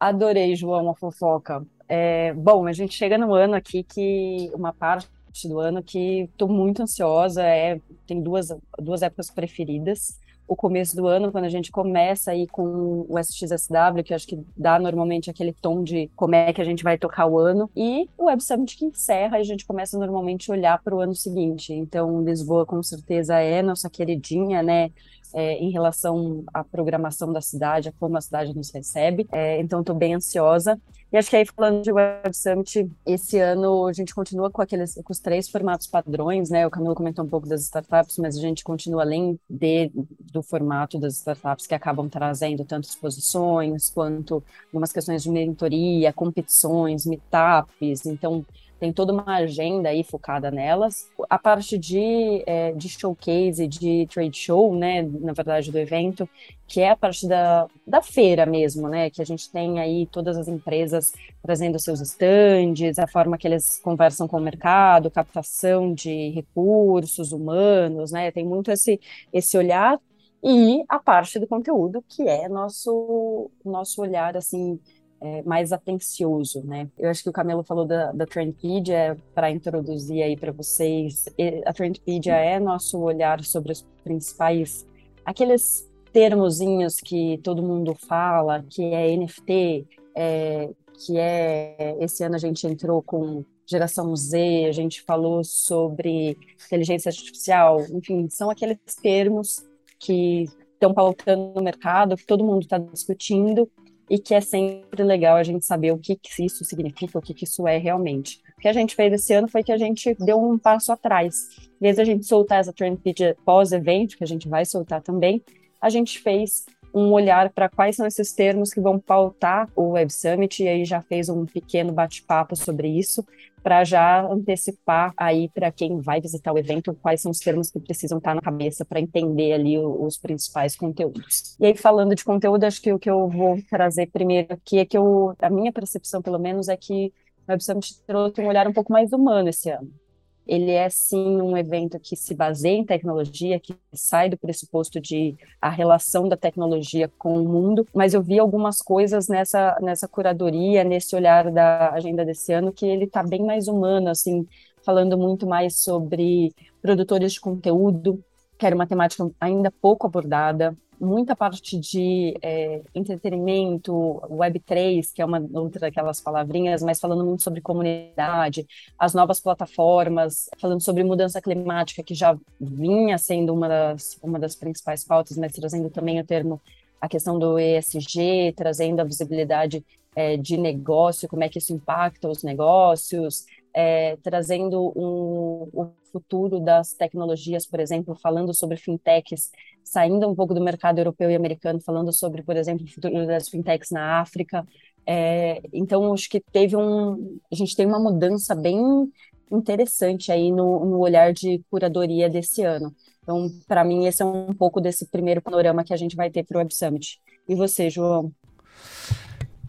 Adorei, 0.00 0.56
João, 0.56 0.90
a 0.90 0.96
fofoca. 0.96 1.64
É, 1.94 2.32
bom, 2.32 2.66
a 2.66 2.72
gente 2.72 2.94
chega 2.94 3.18
no 3.18 3.34
ano 3.34 3.54
aqui 3.54 3.82
que 3.82 4.50
uma 4.54 4.72
parte 4.72 5.06
do 5.44 5.60
ano 5.60 5.82
que 5.82 6.22
estou 6.22 6.48
muito 6.48 6.82
ansiosa. 6.82 7.42
É, 7.42 7.78
tem 8.06 8.18
duas, 8.18 8.48
duas 8.78 9.02
épocas 9.02 9.30
preferidas. 9.30 10.18
O 10.48 10.56
começo 10.56 10.96
do 10.96 11.06
ano, 11.06 11.30
quando 11.30 11.44
a 11.44 11.50
gente 11.50 11.70
começa 11.70 12.30
aí 12.30 12.46
com 12.46 13.04
o 13.06 13.18
SXSW, 13.18 14.02
que 14.02 14.14
acho 14.14 14.26
que 14.26 14.42
dá 14.56 14.78
normalmente 14.78 15.28
aquele 15.28 15.52
tom 15.52 15.82
de 15.84 16.10
como 16.16 16.34
é 16.34 16.50
que 16.50 16.62
a 16.62 16.64
gente 16.64 16.82
vai 16.82 16.96
tocar 16.96 17.26
o 17.26 17.38
ano, 17.38 17.70
e 17.76 18.08
o 18.16 18.24
Web 18.24 18.42
Summit 18.42 18.78
que 18.78 18.86
encerra 18.86 19.36
e 19.36 19.42
a 19.42 19.44
gente 19.44 19.66
começa 19.66 19.98
normalmente 19.98 20.50
a 20.50 20.54
olhar 20.54 20.82
para 20.82 20.96
o 20.96 21.00
ano 21.00 21.14
seguinte. 21.14 21.74
Então, 21.74 22.24
Lisboa 22.24 22.64
com 22.64 22.82
certeza 22.82 23.38
é 23.38 23.60
nossa 23.60 23.90
queridinha, 23.90 24.62
né? 24.62 24.90
É, 25.34 25.54
em 25.54 25.70
relação 25.70 26.44
à 26.52 26.62
programação 26.62 27.32
da 27.32 27.40
cidade, 27.40 27.88
a 27.88 27.92
como 27.92 28.16
a 28.16 28.20
cidade 28.20 28.54
nos 28.54 28.70
recebe. 28.70 29.26
É, 29.32 29.60
então, 29.60 29.80
estou 29.80 29.94
bem 29.94 30.14
ansiosa. 30.14 30.80
E 31.12 31.16
acho 31.18 31.28
que 31.28 31.36
aí, 31.36 31.44
falando 31.44 31.82
de 31.82 31.92
Web 31.92 32.34
Summit, 32.34 32.90
esse 33.04 33.38
ano 33.38 33.86
a 33.86 33.92
gente 33.92 34.14
continua 34.14 34.50
com 34.50 34.62
aqueles 34.62 34.94
com 34.94 35.12
os 35.12 35.20
três 35.20 35.46
formatos 35.46 35.86
padrões, 35.86 36.48
né? 36.48 36.66
O 36.66 36.70
Camilo 36.70 36.94
comentou 36.94 37.22
um 37.22 37.28
pouco 37.28 37.46
das 37.46 37.60
startups, 37.64 38.16
mas 38.16 38.34
a 38.34 38.40
gente 38.40 38.64
continua 38.64 39.02
além 39.02 39.38
de, 39.48 39.90
do 40.32 40.42
formato 40.42 40.98
das 40.98 41.16
startups 41.16 41.66
que 41.66 41.74
acabam 41.74 42.08
trazendo 42.08 42.64
tanto 42.64 42.88
exposições 42.88 43.90
quanto 43.90 44.42
algumas 44.68 44.90
questões 44.90 45.22
de 45.22 45.30
mentoria, 45.30 46.14
competições, 46.14 47.04
meetups. 47.04 48.06
Então, 48.06 48.42
tem 48.82 48.92
toda 48.92 49.12
uma 49.12 49.36
agenda 49.36 49.90
aí 49.90 50.02
focada 50.02 50.50
nelas. 50.50 51.08
A 51.30 51.38
parte 51.38 51.78
de, 51.78 52.42
é, 52.44 52.72
de 52.72 52.88
showcase, 52.88 53.68
de 53.68 54.08
trade 54.12 54.36
show, 54.36 54.74
né, 54.74 55.02
na 55.02 55.32
verdade, 55.32 55.70
do 55.70 55.78
evento, 55.78 56.28
que 56.66 56.80
é 56.80 56.90
a 56.90 56.96
parte 56.96 57.28
da, 57.28 57.68
da 57.86 58.02
feira 58.02 58.44
mesmo, 58.44 58.88
né, 58.88 59.08
que 59.08 59.22
a 59.22 59.24
gente 59.24 59.48
tem 59.52 59.78
aí 59.78 60.08
todas 60.10 60.36
as 60.36 60.48
empresas 60.48 61.12
trazendo 61.40 61.78
seus 61.78 62.00
estandes, 62.00 62.98
a 62.98 63.06
forma 63.06 63.38
que 63.38 63.46
eles 63.46 63.78
conversam 63.78 64.26
com 64.26 64.36
o 64.36 64.40
mercado, 64.40 65.12
captação 65.12 65.94
de 65.94 66.30
recursos 66.30 67.30
humanos, 67.30 68.10
né, 68.10 68.32
tem 68.32 68.44
muito 68.44 68.72
esse, 68.72 69.00
esse 69.32 69.56
olhar 69.56 69.96
e 70.42 70.82
a 70.88 70.98
parte 70.98 71.38
do 71.38 71.46
conteúdo, 71.46 72.04
que 72.08 72.22
é 72.28 72.48
nosso, 72.48 73.48
nosso 73.64 74.02
olhar, 74.02 74.36
assim, 74.36 74.80
é, 75.22 75.42
mais 75.42 75.72
atencioso, 75.72 76.62
né? 76.64 76.88
Eu 76.98 77.08
acho 77.08 77.22
que 77.22 77.28
o 77.28 77.32
Camelo 77.32 77.62
falou 77.62 77.86
da, 77.86 78.10
da 78.10 78.26
Trendpedia 78.26 79.16
para 79.32 79.50
introduzir 79.50 80.20
aí 80.20 80.36
para 80.36 80.50
vocês. 80.50 81.26
A 81.64 81.72
Trendpedia 81.72 82.34
é 82.34 82.58
nosso 82.58 82.98
olhar 82.98 83.42
sobre 83.44 83.70
os 83.70 83.86
principais, 84.02 84.84
aqueles 85.24 85.88
termozinhos 86.12 86.96
que 86.96 87.38
todo 87.38 87.62
mundo 87.62 87.94
fala, 87.94 88.64
que 88.68 88.82
é 88.82 89.16
NFT, 89.16 89.86
é, 90.16 90.68
que 91.06 91.16
é 91.16 91.96
esse 92.00 92.24
ano 92.24 92.34
a 92.34 92.38
gente 92.38 92.66
entrou 92.66 93.00
com 93.00 93.44
geração 93.64 94.14
Z, 94.16 94.66
a 94.68 94.72
gente 94.72 95.02
falou 95.02 95.44
sobre 95.44 96.36
inteligência 96.66 97.10
artificial, 97.10 97.80
enfim, 97.92 98.28
são 98.28 98.50
aqueles 98.50 98.76
termos 99.00 99.64
que 100.00 100.44
estão 100.74 100.92
pautando 100.92 101.52
no 101.54 101.62
mercado, 101.62 102.16
que 102.16 102.26
todo 102.26 102.44
mundo 102.44 102.62
está 102.62 102.76
discutindo 102.76 103.70
e 104.12 104.18
que 104.18 104.34
é 104.34 104.42
sempre 104.42 105.02
legal 105.02 105.38
a 105.38 105.42
gente 105.42 105.64
saber 105.64 105.90
o 105.90 105.96
que, 105.96 106.14
que 106.16 106.44
isso 106.44 106.66
significa, 106.66 107.18
o 107.18 107.22
que, 107.22 107.32
que 107.32 107.44
isso 107.44 107.66
é 107.66 107.78
realmente. 107.78 108.42
O 108.58 108.60
que 108.60 108.68
a 108.68 108.72
gente 108.74 108.94
fez 108.94 109.10
esse 109.10 109.32
ano 109.32 109.48
foi 109.48 109.62
que 109.62 109.72
a 109.72 109.78
gente 109.78 110.14
deu 110.16 110.38
um 110.38 110.58
passo 110.58 110.92
atrás. 110.92 111.48
Vez 111.80 111.98
a 111.98 112.04
gente 112.04 112.26
soltar 112.26 112.60
essa 112.60 112.74
Trendpedia 112.74 113.34
pós-evento, 113.42 114.18
que 114.18 114.22
a 114.22 114.26
gente 114.26 114.50
vai 114.50 114.66
soltar 114.66 115.00
também, 115.00 115.42
a 115.80 115.88
gente 115.88 116.18
fez 116.18 116.66
um 116.94 117.12
olhar 117.12 117.50
para 117.50 117.68
quais 117.68 117.96
são 117.96 118.06
esses 118.06 118.32
termos 118.32 118.72
que 118.72 118.80
vão 118.80 118.98
pautar 118.98 119.68
o 119.74 119.90
Web 119.90 120.12
Summit, 120.12 120.62
e 120.62 120.68
aí 120.68 120.84
já 120.84 121.00
fez 121.02 121.28
um 121.28 121.46
pequeno 121.46 121.92
bate-papo 121.92 122.54
sobre 122.54 122.88
isso, 122.88 123.24
para 123.62 123.84
já 123.84 124.22
antecipar 124.26 125.12
aí 125.16 125.48
para 125.48 125.70
quem 125.70 126.00
vai 126.00 126.20
visitar 126.20 126.52
o 126.52 126.58
evento 126.58 126.94
quais 127.00 127.20
são 127.20 127.30
os 127.30 127.38
termos 127.38 127.70
que 127.70 127.78
precisam 127.78 128.18
estar 128.18 128.30
tá 128.30 128.34
na 128.34 128.42
cabeça 128.42 128.84
para 128.84 129.00
entender 129.00 129.52
ali 129.52 129.78
os 129.78 130.18
principais 130.18 130.74
conteúdos. 130.74 131.56
E 131.60 131.66
aí 131.66 131.76
falando 131.76 132.14
de 132.14 132.24
conteúdo, 132.24 132.64
acho 132.64 132.82
que 132.82 132.92
o 132.92 132.98
que 132.98 133.08
eu 133.08 133.28
vou 133.28 133.60
trazer 133.70 134.08
primeiro 134.08 134.52
aqui 134.52 134.78
é 134.78 134.84
que 134.84 134.98
eu, 134.98 135.34
a 135.40 135.48
minha 135.48 135.72
percepção 135.72 136.20
pelo 136.20 136.38
menos 136.38 136.68
é 136.68 136.76
que 136.76 137.12
o 137.46 137.52
Web 137.52 137.62
Summit 137.62 138.02
trouxe 138.06 138.40
um 138.40 138.48
olhar 138.48 138.66
um 138.66 138.72
pouco 138.72 138.92
mais 138.92 139.12
humano 139.12 139.48
esse 139.48 139.70
ano. 139.70 140.01
Ele 140.46 140.70
é 140.70 140.88
sim 140.90 141.40
um 141.40 141.56
evento 141.56 141.98
que 142.00 142.16
se 142.16 142.34
baseia 142.34 142.76
em 142.76 142.84
tecnologia, 142.84 143.60
que 143.60 143.74
sai 143.92 144.28
do 144.28 144.36
pressuposto 144.36 145.00
de 145.00 145.36
a 145.60 145.70
relação 145.70 146.28
da 146.28 146.36
tecnologia 146.36 147.10
com 147.18 147.40
o 147.40 147.48
mundo, 147.48 147.86
mas 147.94 148.12
eu 148.14 148.22
vi 148.22 148.38
algumas 148.38 148.82
coisas 148.82 149.28
nessa 149.28 149.78
nessa 149.80 150.08
curadoria, 150.08 150.84
nesse 150.84 151.14
olhar 151.14 151.50
da 151.50 151.90
agenda 151.92 152.24
desse 152.24 152.52
ano 152.52 152.72
que 152.72 152.86
ele 152.86 153.04
está 153.04 153.22
bem 153.22 153.44
mais 153.44 153.68
humano, 153.68 154.08
assim, 154.08 154.46
falando 154.84 155.16
muito 155.16 155.46
mais 155.46 155.78
sobre 155.82 156.52
produtores 156.80 157.32
de 157.34 157.40
conteúdo, 157.40 158.22
que 158.58 158.66
era 158.66 158.74
uma 158.74 158.86
temática 158.86 159.28
ainda 159.40 159.70
pouco 159.70 160.06
abordada, 160.06 160.76
muita 161.02 161.34
parte 161.34 161.78
de 161.78 162.32
é, 162.40 162.80
entretenimento, 162.94 163.92
Web3, 164.30 165.12
que 165.12 165.20
é 165.20 165.24
uma 165.24 165.44
outra 165.52 165.80
daquelas 165.80 166.20
palavrinhas, 166.20 166.80
mas 166.82 167.00
falando 167.00 167.24
muito 167.24 167.42
sobre 167.42 167.60
comunidade, 167.60 168.64
as 168.96 169.12
novas 169.12 169.40
plataformas, 169.40 170.48
falando 170.58 170.80
sobre 170.80 171.02
mudança 171.02 171.42
climática, 171.42 172.04
que 172.04 172.14
já 172.14 172.38
vinha 172.60 173.18
sendo 173.18 173.52
uma 173.52 173.68
das, 173.68 174.16
uma 174.22 174.38
das 174.38 174.54
principais 174.54 175.04
pautas, 175.04 175.36
mas 175.36 175.52
trazendo 175.52 175.90
também 175.90 176.20
o 176.20 176.24
termo, 176.24 176.60
a 177.00 177.08
questão 177.08 177.36
do 177.36 177.58
ESG, 177.58 178.52
trazendo 178.54 179.00
a 179.00 179.04
visibilidade 179.04 179.84
é, 180.14 180.36
de 180.36 180.56
negócio, 180.56 181.28
como 181.28 181.42
é 181.42 181.48
que 181.48 181.58
isso 181.58 181.72
impacta 181.72 182.28
os 182.28 182.44
negócios, 182.44 183.44
é, 183.74 184.16
trazendo 184.22 184.92
um, 184.96 185.68
o 185.72 185.92
futuro 186.12 186.60
das 186.60 186.92
tecnologias, 186.92 187.66
por 187.66 187.80
exemplo, 187.80 188.14
falando 188.14 188.52
sobre 188.52 188.76
fintechs, 188.76 189.50
saindo 189.82 190.28
um 190.28 190.34
pouco 190.34 190.54
do 190.54 190.62
mercado 190.62 190.98
europeu 190.98 191.30
e 191.30 191.34
americano, 191.34 191.80
falando 191.80 192.12
sobre, 192.12 192.42
por 192.42 192.56
exemplo, 192.56 192.84
o 192.84 192.90
futuro 192.90 193.26
das 193.26 193.48
fintechs 193.48 193.90
na 193.90 194.20
África. 194.20 194.66
É, 195.06 195.60
então, 195.72 196.12
acho 196.12 196.28
que 196.28 196.40
teve 196.40 196.76
um, 196.76 197.38
a 197.50 197.54
gente 197.54 197.74
tem 197.74 197.86
uma 197.86 197.98
mudança 197.98 198.54
bem 198.54 199.10
interessante 199.50 200.30
aí 200.30 200.50
no, 200.50 200.84
no 200.84 200.98
olhar 200.98 201.32
de 201.32 201.62
curadoria 201.70 202.28
desse 202.28 202.62
ano. 202.62 202.94
Então, 203.22 203.50
para 203.68 203.84
mim, 203.84 204.06
esse 204.06 204.22
é 204.22 204.24
um 204.24 204.52
pouco 204.52 204.80
desse 204.80 205.06
primeiro 205.06 205.40
panorama 205.40 205.84
que 205.84 205.92
a 205.92 205.96
gente 205.96 206.16
vai 206.16 206.30
ter 206.30 206.44
para 206.44 206.56
o 206.56 206.58
Web 206.58 206.74
Summit. 206.74 207.20
E 207.48 207.54
você, 207.54 207.88
João? 207.88 208.32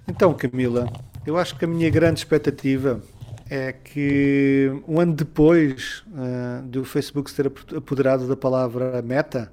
Então, 0.07 0.33
Camila, 0.33 0.87
eu 1.25 1.37
acho 1.37 1.57
que 1.57 1.65
a 1.65 1.67
minha 1.67 1.89
grande 1.89 2.19
expectativa 2.19 3.01
é 3.55 3.71
que 3.71 4.71
um 4.87 4.99
ano 4.99 5.13
depois 5.13 6.03
uh, 6.07 6.63
do 6.63 6.83
Facebook 6.83 7.29
se 7.29 7.35
ter 7.35 7.51
apoderado 7.77 8.27
da 8.27 8.35
palavra 8.35 8.99
meta, 9.03 9.51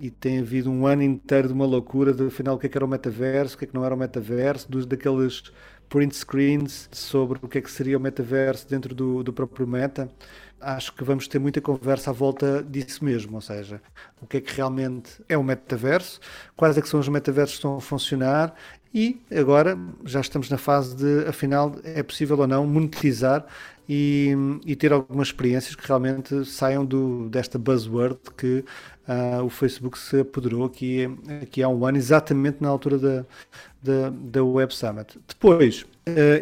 e 0.00 0.10
tem 0.10 0.38
havido 0.38 0.70
um 0.70 0.86
ano 0.86 1.02
inteiro 1.02 1.48
de 1.48 1.54
uma 1.54 1.66
loucura 1.66 2.12
de 2.12 2.24
afinal 2.24 2.54
o 2.54 2.58
que 2.58 2.66
é 2.66 2.68
que 2.68 2.78
era 2.78 2.84
o 2.84 2.88
metaverso, 2.88 3.56
o 3.56 3.58
que 3.58 3.64
é 3.64 3.68
que 3.68 3.74
não 3.74 3.84
era 3.84 3.94
o 3.94 3.98
metaverso, 3.98 4.70
dos, 4.70 4.86
daqueles 4.86 5.42
print 5.88 6.14
screens 6.14 6.88
sobre 6.92 7.40
o 7.42 7.48
que 7.48 7.58
é 7.58 7.60
que 7.60 7.70
seria 7.70 7.98
o 7.98 8.00
metaverso 8.00 8.68
dentro 8.68 8.94
do, 8.94 9.24
do 9.24 9.32
próprio 9.32 9.66
meta. 9.66 10.08
Acho 10.60 10.94
que 10.94 11.02
vamos 11.02 11.26
ter 11.26 11.40
muita 11.40 11.60
conversa 11.60 12.10
à 12.10 12.12
volta 12.12 12.62
disso 12.62 13.04
mesmo, 13.04 13.34
ou 13.34 13.40
seja, 13.40 13.82
o 14.20 14.26
que 14.26 14.36
é 14.36 14.40
que 14.40 14.54
realmente 14.54 15.20
é 15.28 15.36
o 15.36 15.42
metaverso, 15.42 16.20
quais 16.56 16.78
é 16.78 16.80
que 16.80 16.88
são 16.88 17.00
os 17.00 17.08
metaversos 17.08 17.56
que 17.56 17.58
estão 17.58 17.76
a 17.76 17.80
funcionar 17.80 18.54
e 18.94 19.20
agora 19.30 19.78
já 20.04 20.20
estamos 20.20 20.50
na 20.50 20.58
fase 20.58 20.96
de, 20.96 21.26
afinal, 21.28 21.74
é 21.82 22.02
possível 22.02 22.38
ou 22.38 22.46
não 22.46 22.66
monetizar 22.66 23.46
e, 23.88 24.32
e 24.64 24.76
ter 24.76 24.92
algumas 24.92 25.28
experiências 25.28 25.74
que 25.74 25.86
realmente 25.86 26.44
saiam 26.44 26.84
do, 26.84 27.28
desta 27.28 27.58
buzzword 27.58 28.18
que 28.36 28.64
uh, 29.08 29.42
o 29.44 29.48
Facebook 29.48 29.98
se 29.98 30.20
apoderou 30.20 30.64
aqui, 30.64 31.08
aqui 31.42 31.62
há 31.62 31.68
um 31.68 31.84
ano, 31.86 31.98
exatamente 31.98 32.58
na 32.60 32.68
altura 32.68 32.98
da, 32.98 33.26
da, 33.82 34.10
da 34.10 34.44
Web 34.44 34.74
Summit. 34.74 35.18
Depois, 35.26 35.86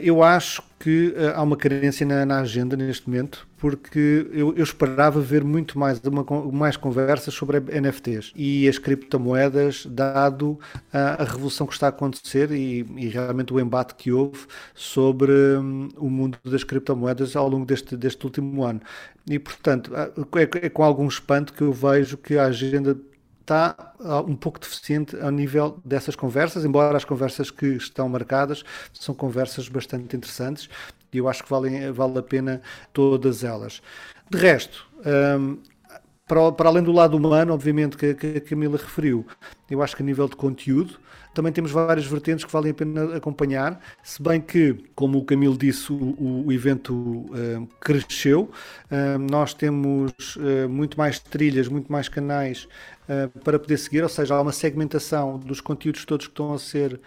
eu 0.03 0.23
acho 0.23 0.63
que 0.79 1.09
uh, 1.09 1.37
há 1.37 1.43
uma 1.43 1.57
carência 1.57 2.07
na, 2.07 2.25
na, 2.25 2.41
agenda 2.41 2.75
neste 2.75 3.07
momento, 3.07 3.47
porque 3.59 4.27
eu, 4.33 4.55
eu 4.57 4.65
esperava 4.65 5.21
ver 5.21 5.45
muito 5.45 5.79
mais, 5.79 6.01
uma, 6.01 6.25
mais 6.51 6.75
conversas 6.79 7.35
sobre 7.35 7.61
NFTs 7.61 8.33
e 8.35 8.67
as 8.67 8.79
criptomoedas, 8.79 9.85
dado 9.85 10.59
a, 10.91 11.23
a 11.23 11.25
revolução 11.25 11.67
que 11.67 11.75
está 11.75 11.87
a 11.87 11.91
acontecer 11.91 12.51
e, 12.51 12.87
e, 12.97 13.09
realmente 13.09 13.53
o 13.53 13.61
embate 13.61 13.95
que 13.95 14.11
houve 14.11 14.47
sobre 14.75 15.33
um, 15.33 15.89
o 15.99 16.09
mundo 16.09 16.39
das 16.43 16.65
criptomoedas 16.65 17.37
ao 17.37 17.47
longo 17.47 17.67
deste, 17.67 17.95
deste 17.95 18.25
último 18.25 18.65
ano. 18.65 18.81
E, 19.29 19.39
portanto, 19.39 19.93
é, 19.95 20.67
é 20.67 20.71
com 20.71 20.83
algum 20.83 21.07
espanto 21.07 21.53
que 21.53 21.61
eu 21.63 21.73
vejo 21.73 22.17
que 22.17 22.39
a 22.39 22.47
agenda 22.47 22.97
está 23.41 23.95
ah, 24.01 24.21
um 24.21 24.37
pouco 24.37 24.59
deficiente 24.59 25.17
ao 25.21 25.31
nível 25.31 25.81
dessas 25.85 26.15
conversas, 26.15 26.65
embora 26.65 26.97
as 26.97 27.05
conversas 27.05 27.51
que 27.51 27.67
estão 27.67 28.09
marcadas 28.09 28.63
são 28.93 29.15
conversas 29.15 29.69
bastante 29.69 30.17
interessantes 30.17 30.69
e 31.13 31.19
eu 31.19 31.29
acho 31.29 31.43
que 31.43 31.51
valem, 31.51 31.91
vale 31.93 32.19
a 32.19 32.23
pena 32.23 32.63
todas 32.93 33.43
elas. 33.43 33.83
De 34.31 34.39
resto, 34.39 34.87
um, 35.39 35.59
para, 36.27 36.53
para, 36.53 36.69
além 36.69 36.83
do 36.83 36.93
lado 36.93 37.17
humano, 37.17 37.53
obviamente, 37.53 37.97
que, 37.97 38.15
que 38.15 38.37
a 38.37 38.41
Camila 38.41 38.77
referiu, 38.77 39.27
eu 39.69 39.83
acho 39.83 39.97
que 39.97 40.03
a 40.03 40.07
nível 40.07 40.29
de 40.29 40.37
conteúdo, 40.37 40.99
também 41.33 41.53
temos 41.53 41.71
várias 41.71 42.07
vertentes 42.07 42.45
que 42.45 42.53
valem 42.53 42.71
a 42.73 42.75
pena 42.75 43.17
acompanhar, 43.17 43.81
se 44.03 44.23
bem 44.23 44.41
que, 44.41 44.77
como 44.95 45.19
o 45.19 45.25
Camilo 45.25 45.57
disse, 45.57 45.93
o, 45.93 46.45
o 46.47 46.53
evento 46.53 46.93
uh, 46.95 47.67
cresceu. 47.81 48.51
Uh, 48.91 49.19
nós 49.31 49.55
temos 49.55 50.13
uh, 50.37 50.69
muito 50.69 50.99
mais 50.99 51.19
trilhas, 51.19 51.69
muito 51.69 51.91
mais 51.91 52.09
canais 52.09 52.69
para 53.43 53.59
poder 53.59 53.77
seguir, 53.77 54.05
ou 54.05 54.09
seja, 54.09 54.37
há 54.37 54.41
uma 54.41 54.53
segmentação 54.53 55.37
dos 55.37 55.61
conteúdos 55.61 56.05
todos 56.05 56.29
que 56.29 56.33
estão 56.33 56.53
a 56.53 56.59
ser 56.61 57.01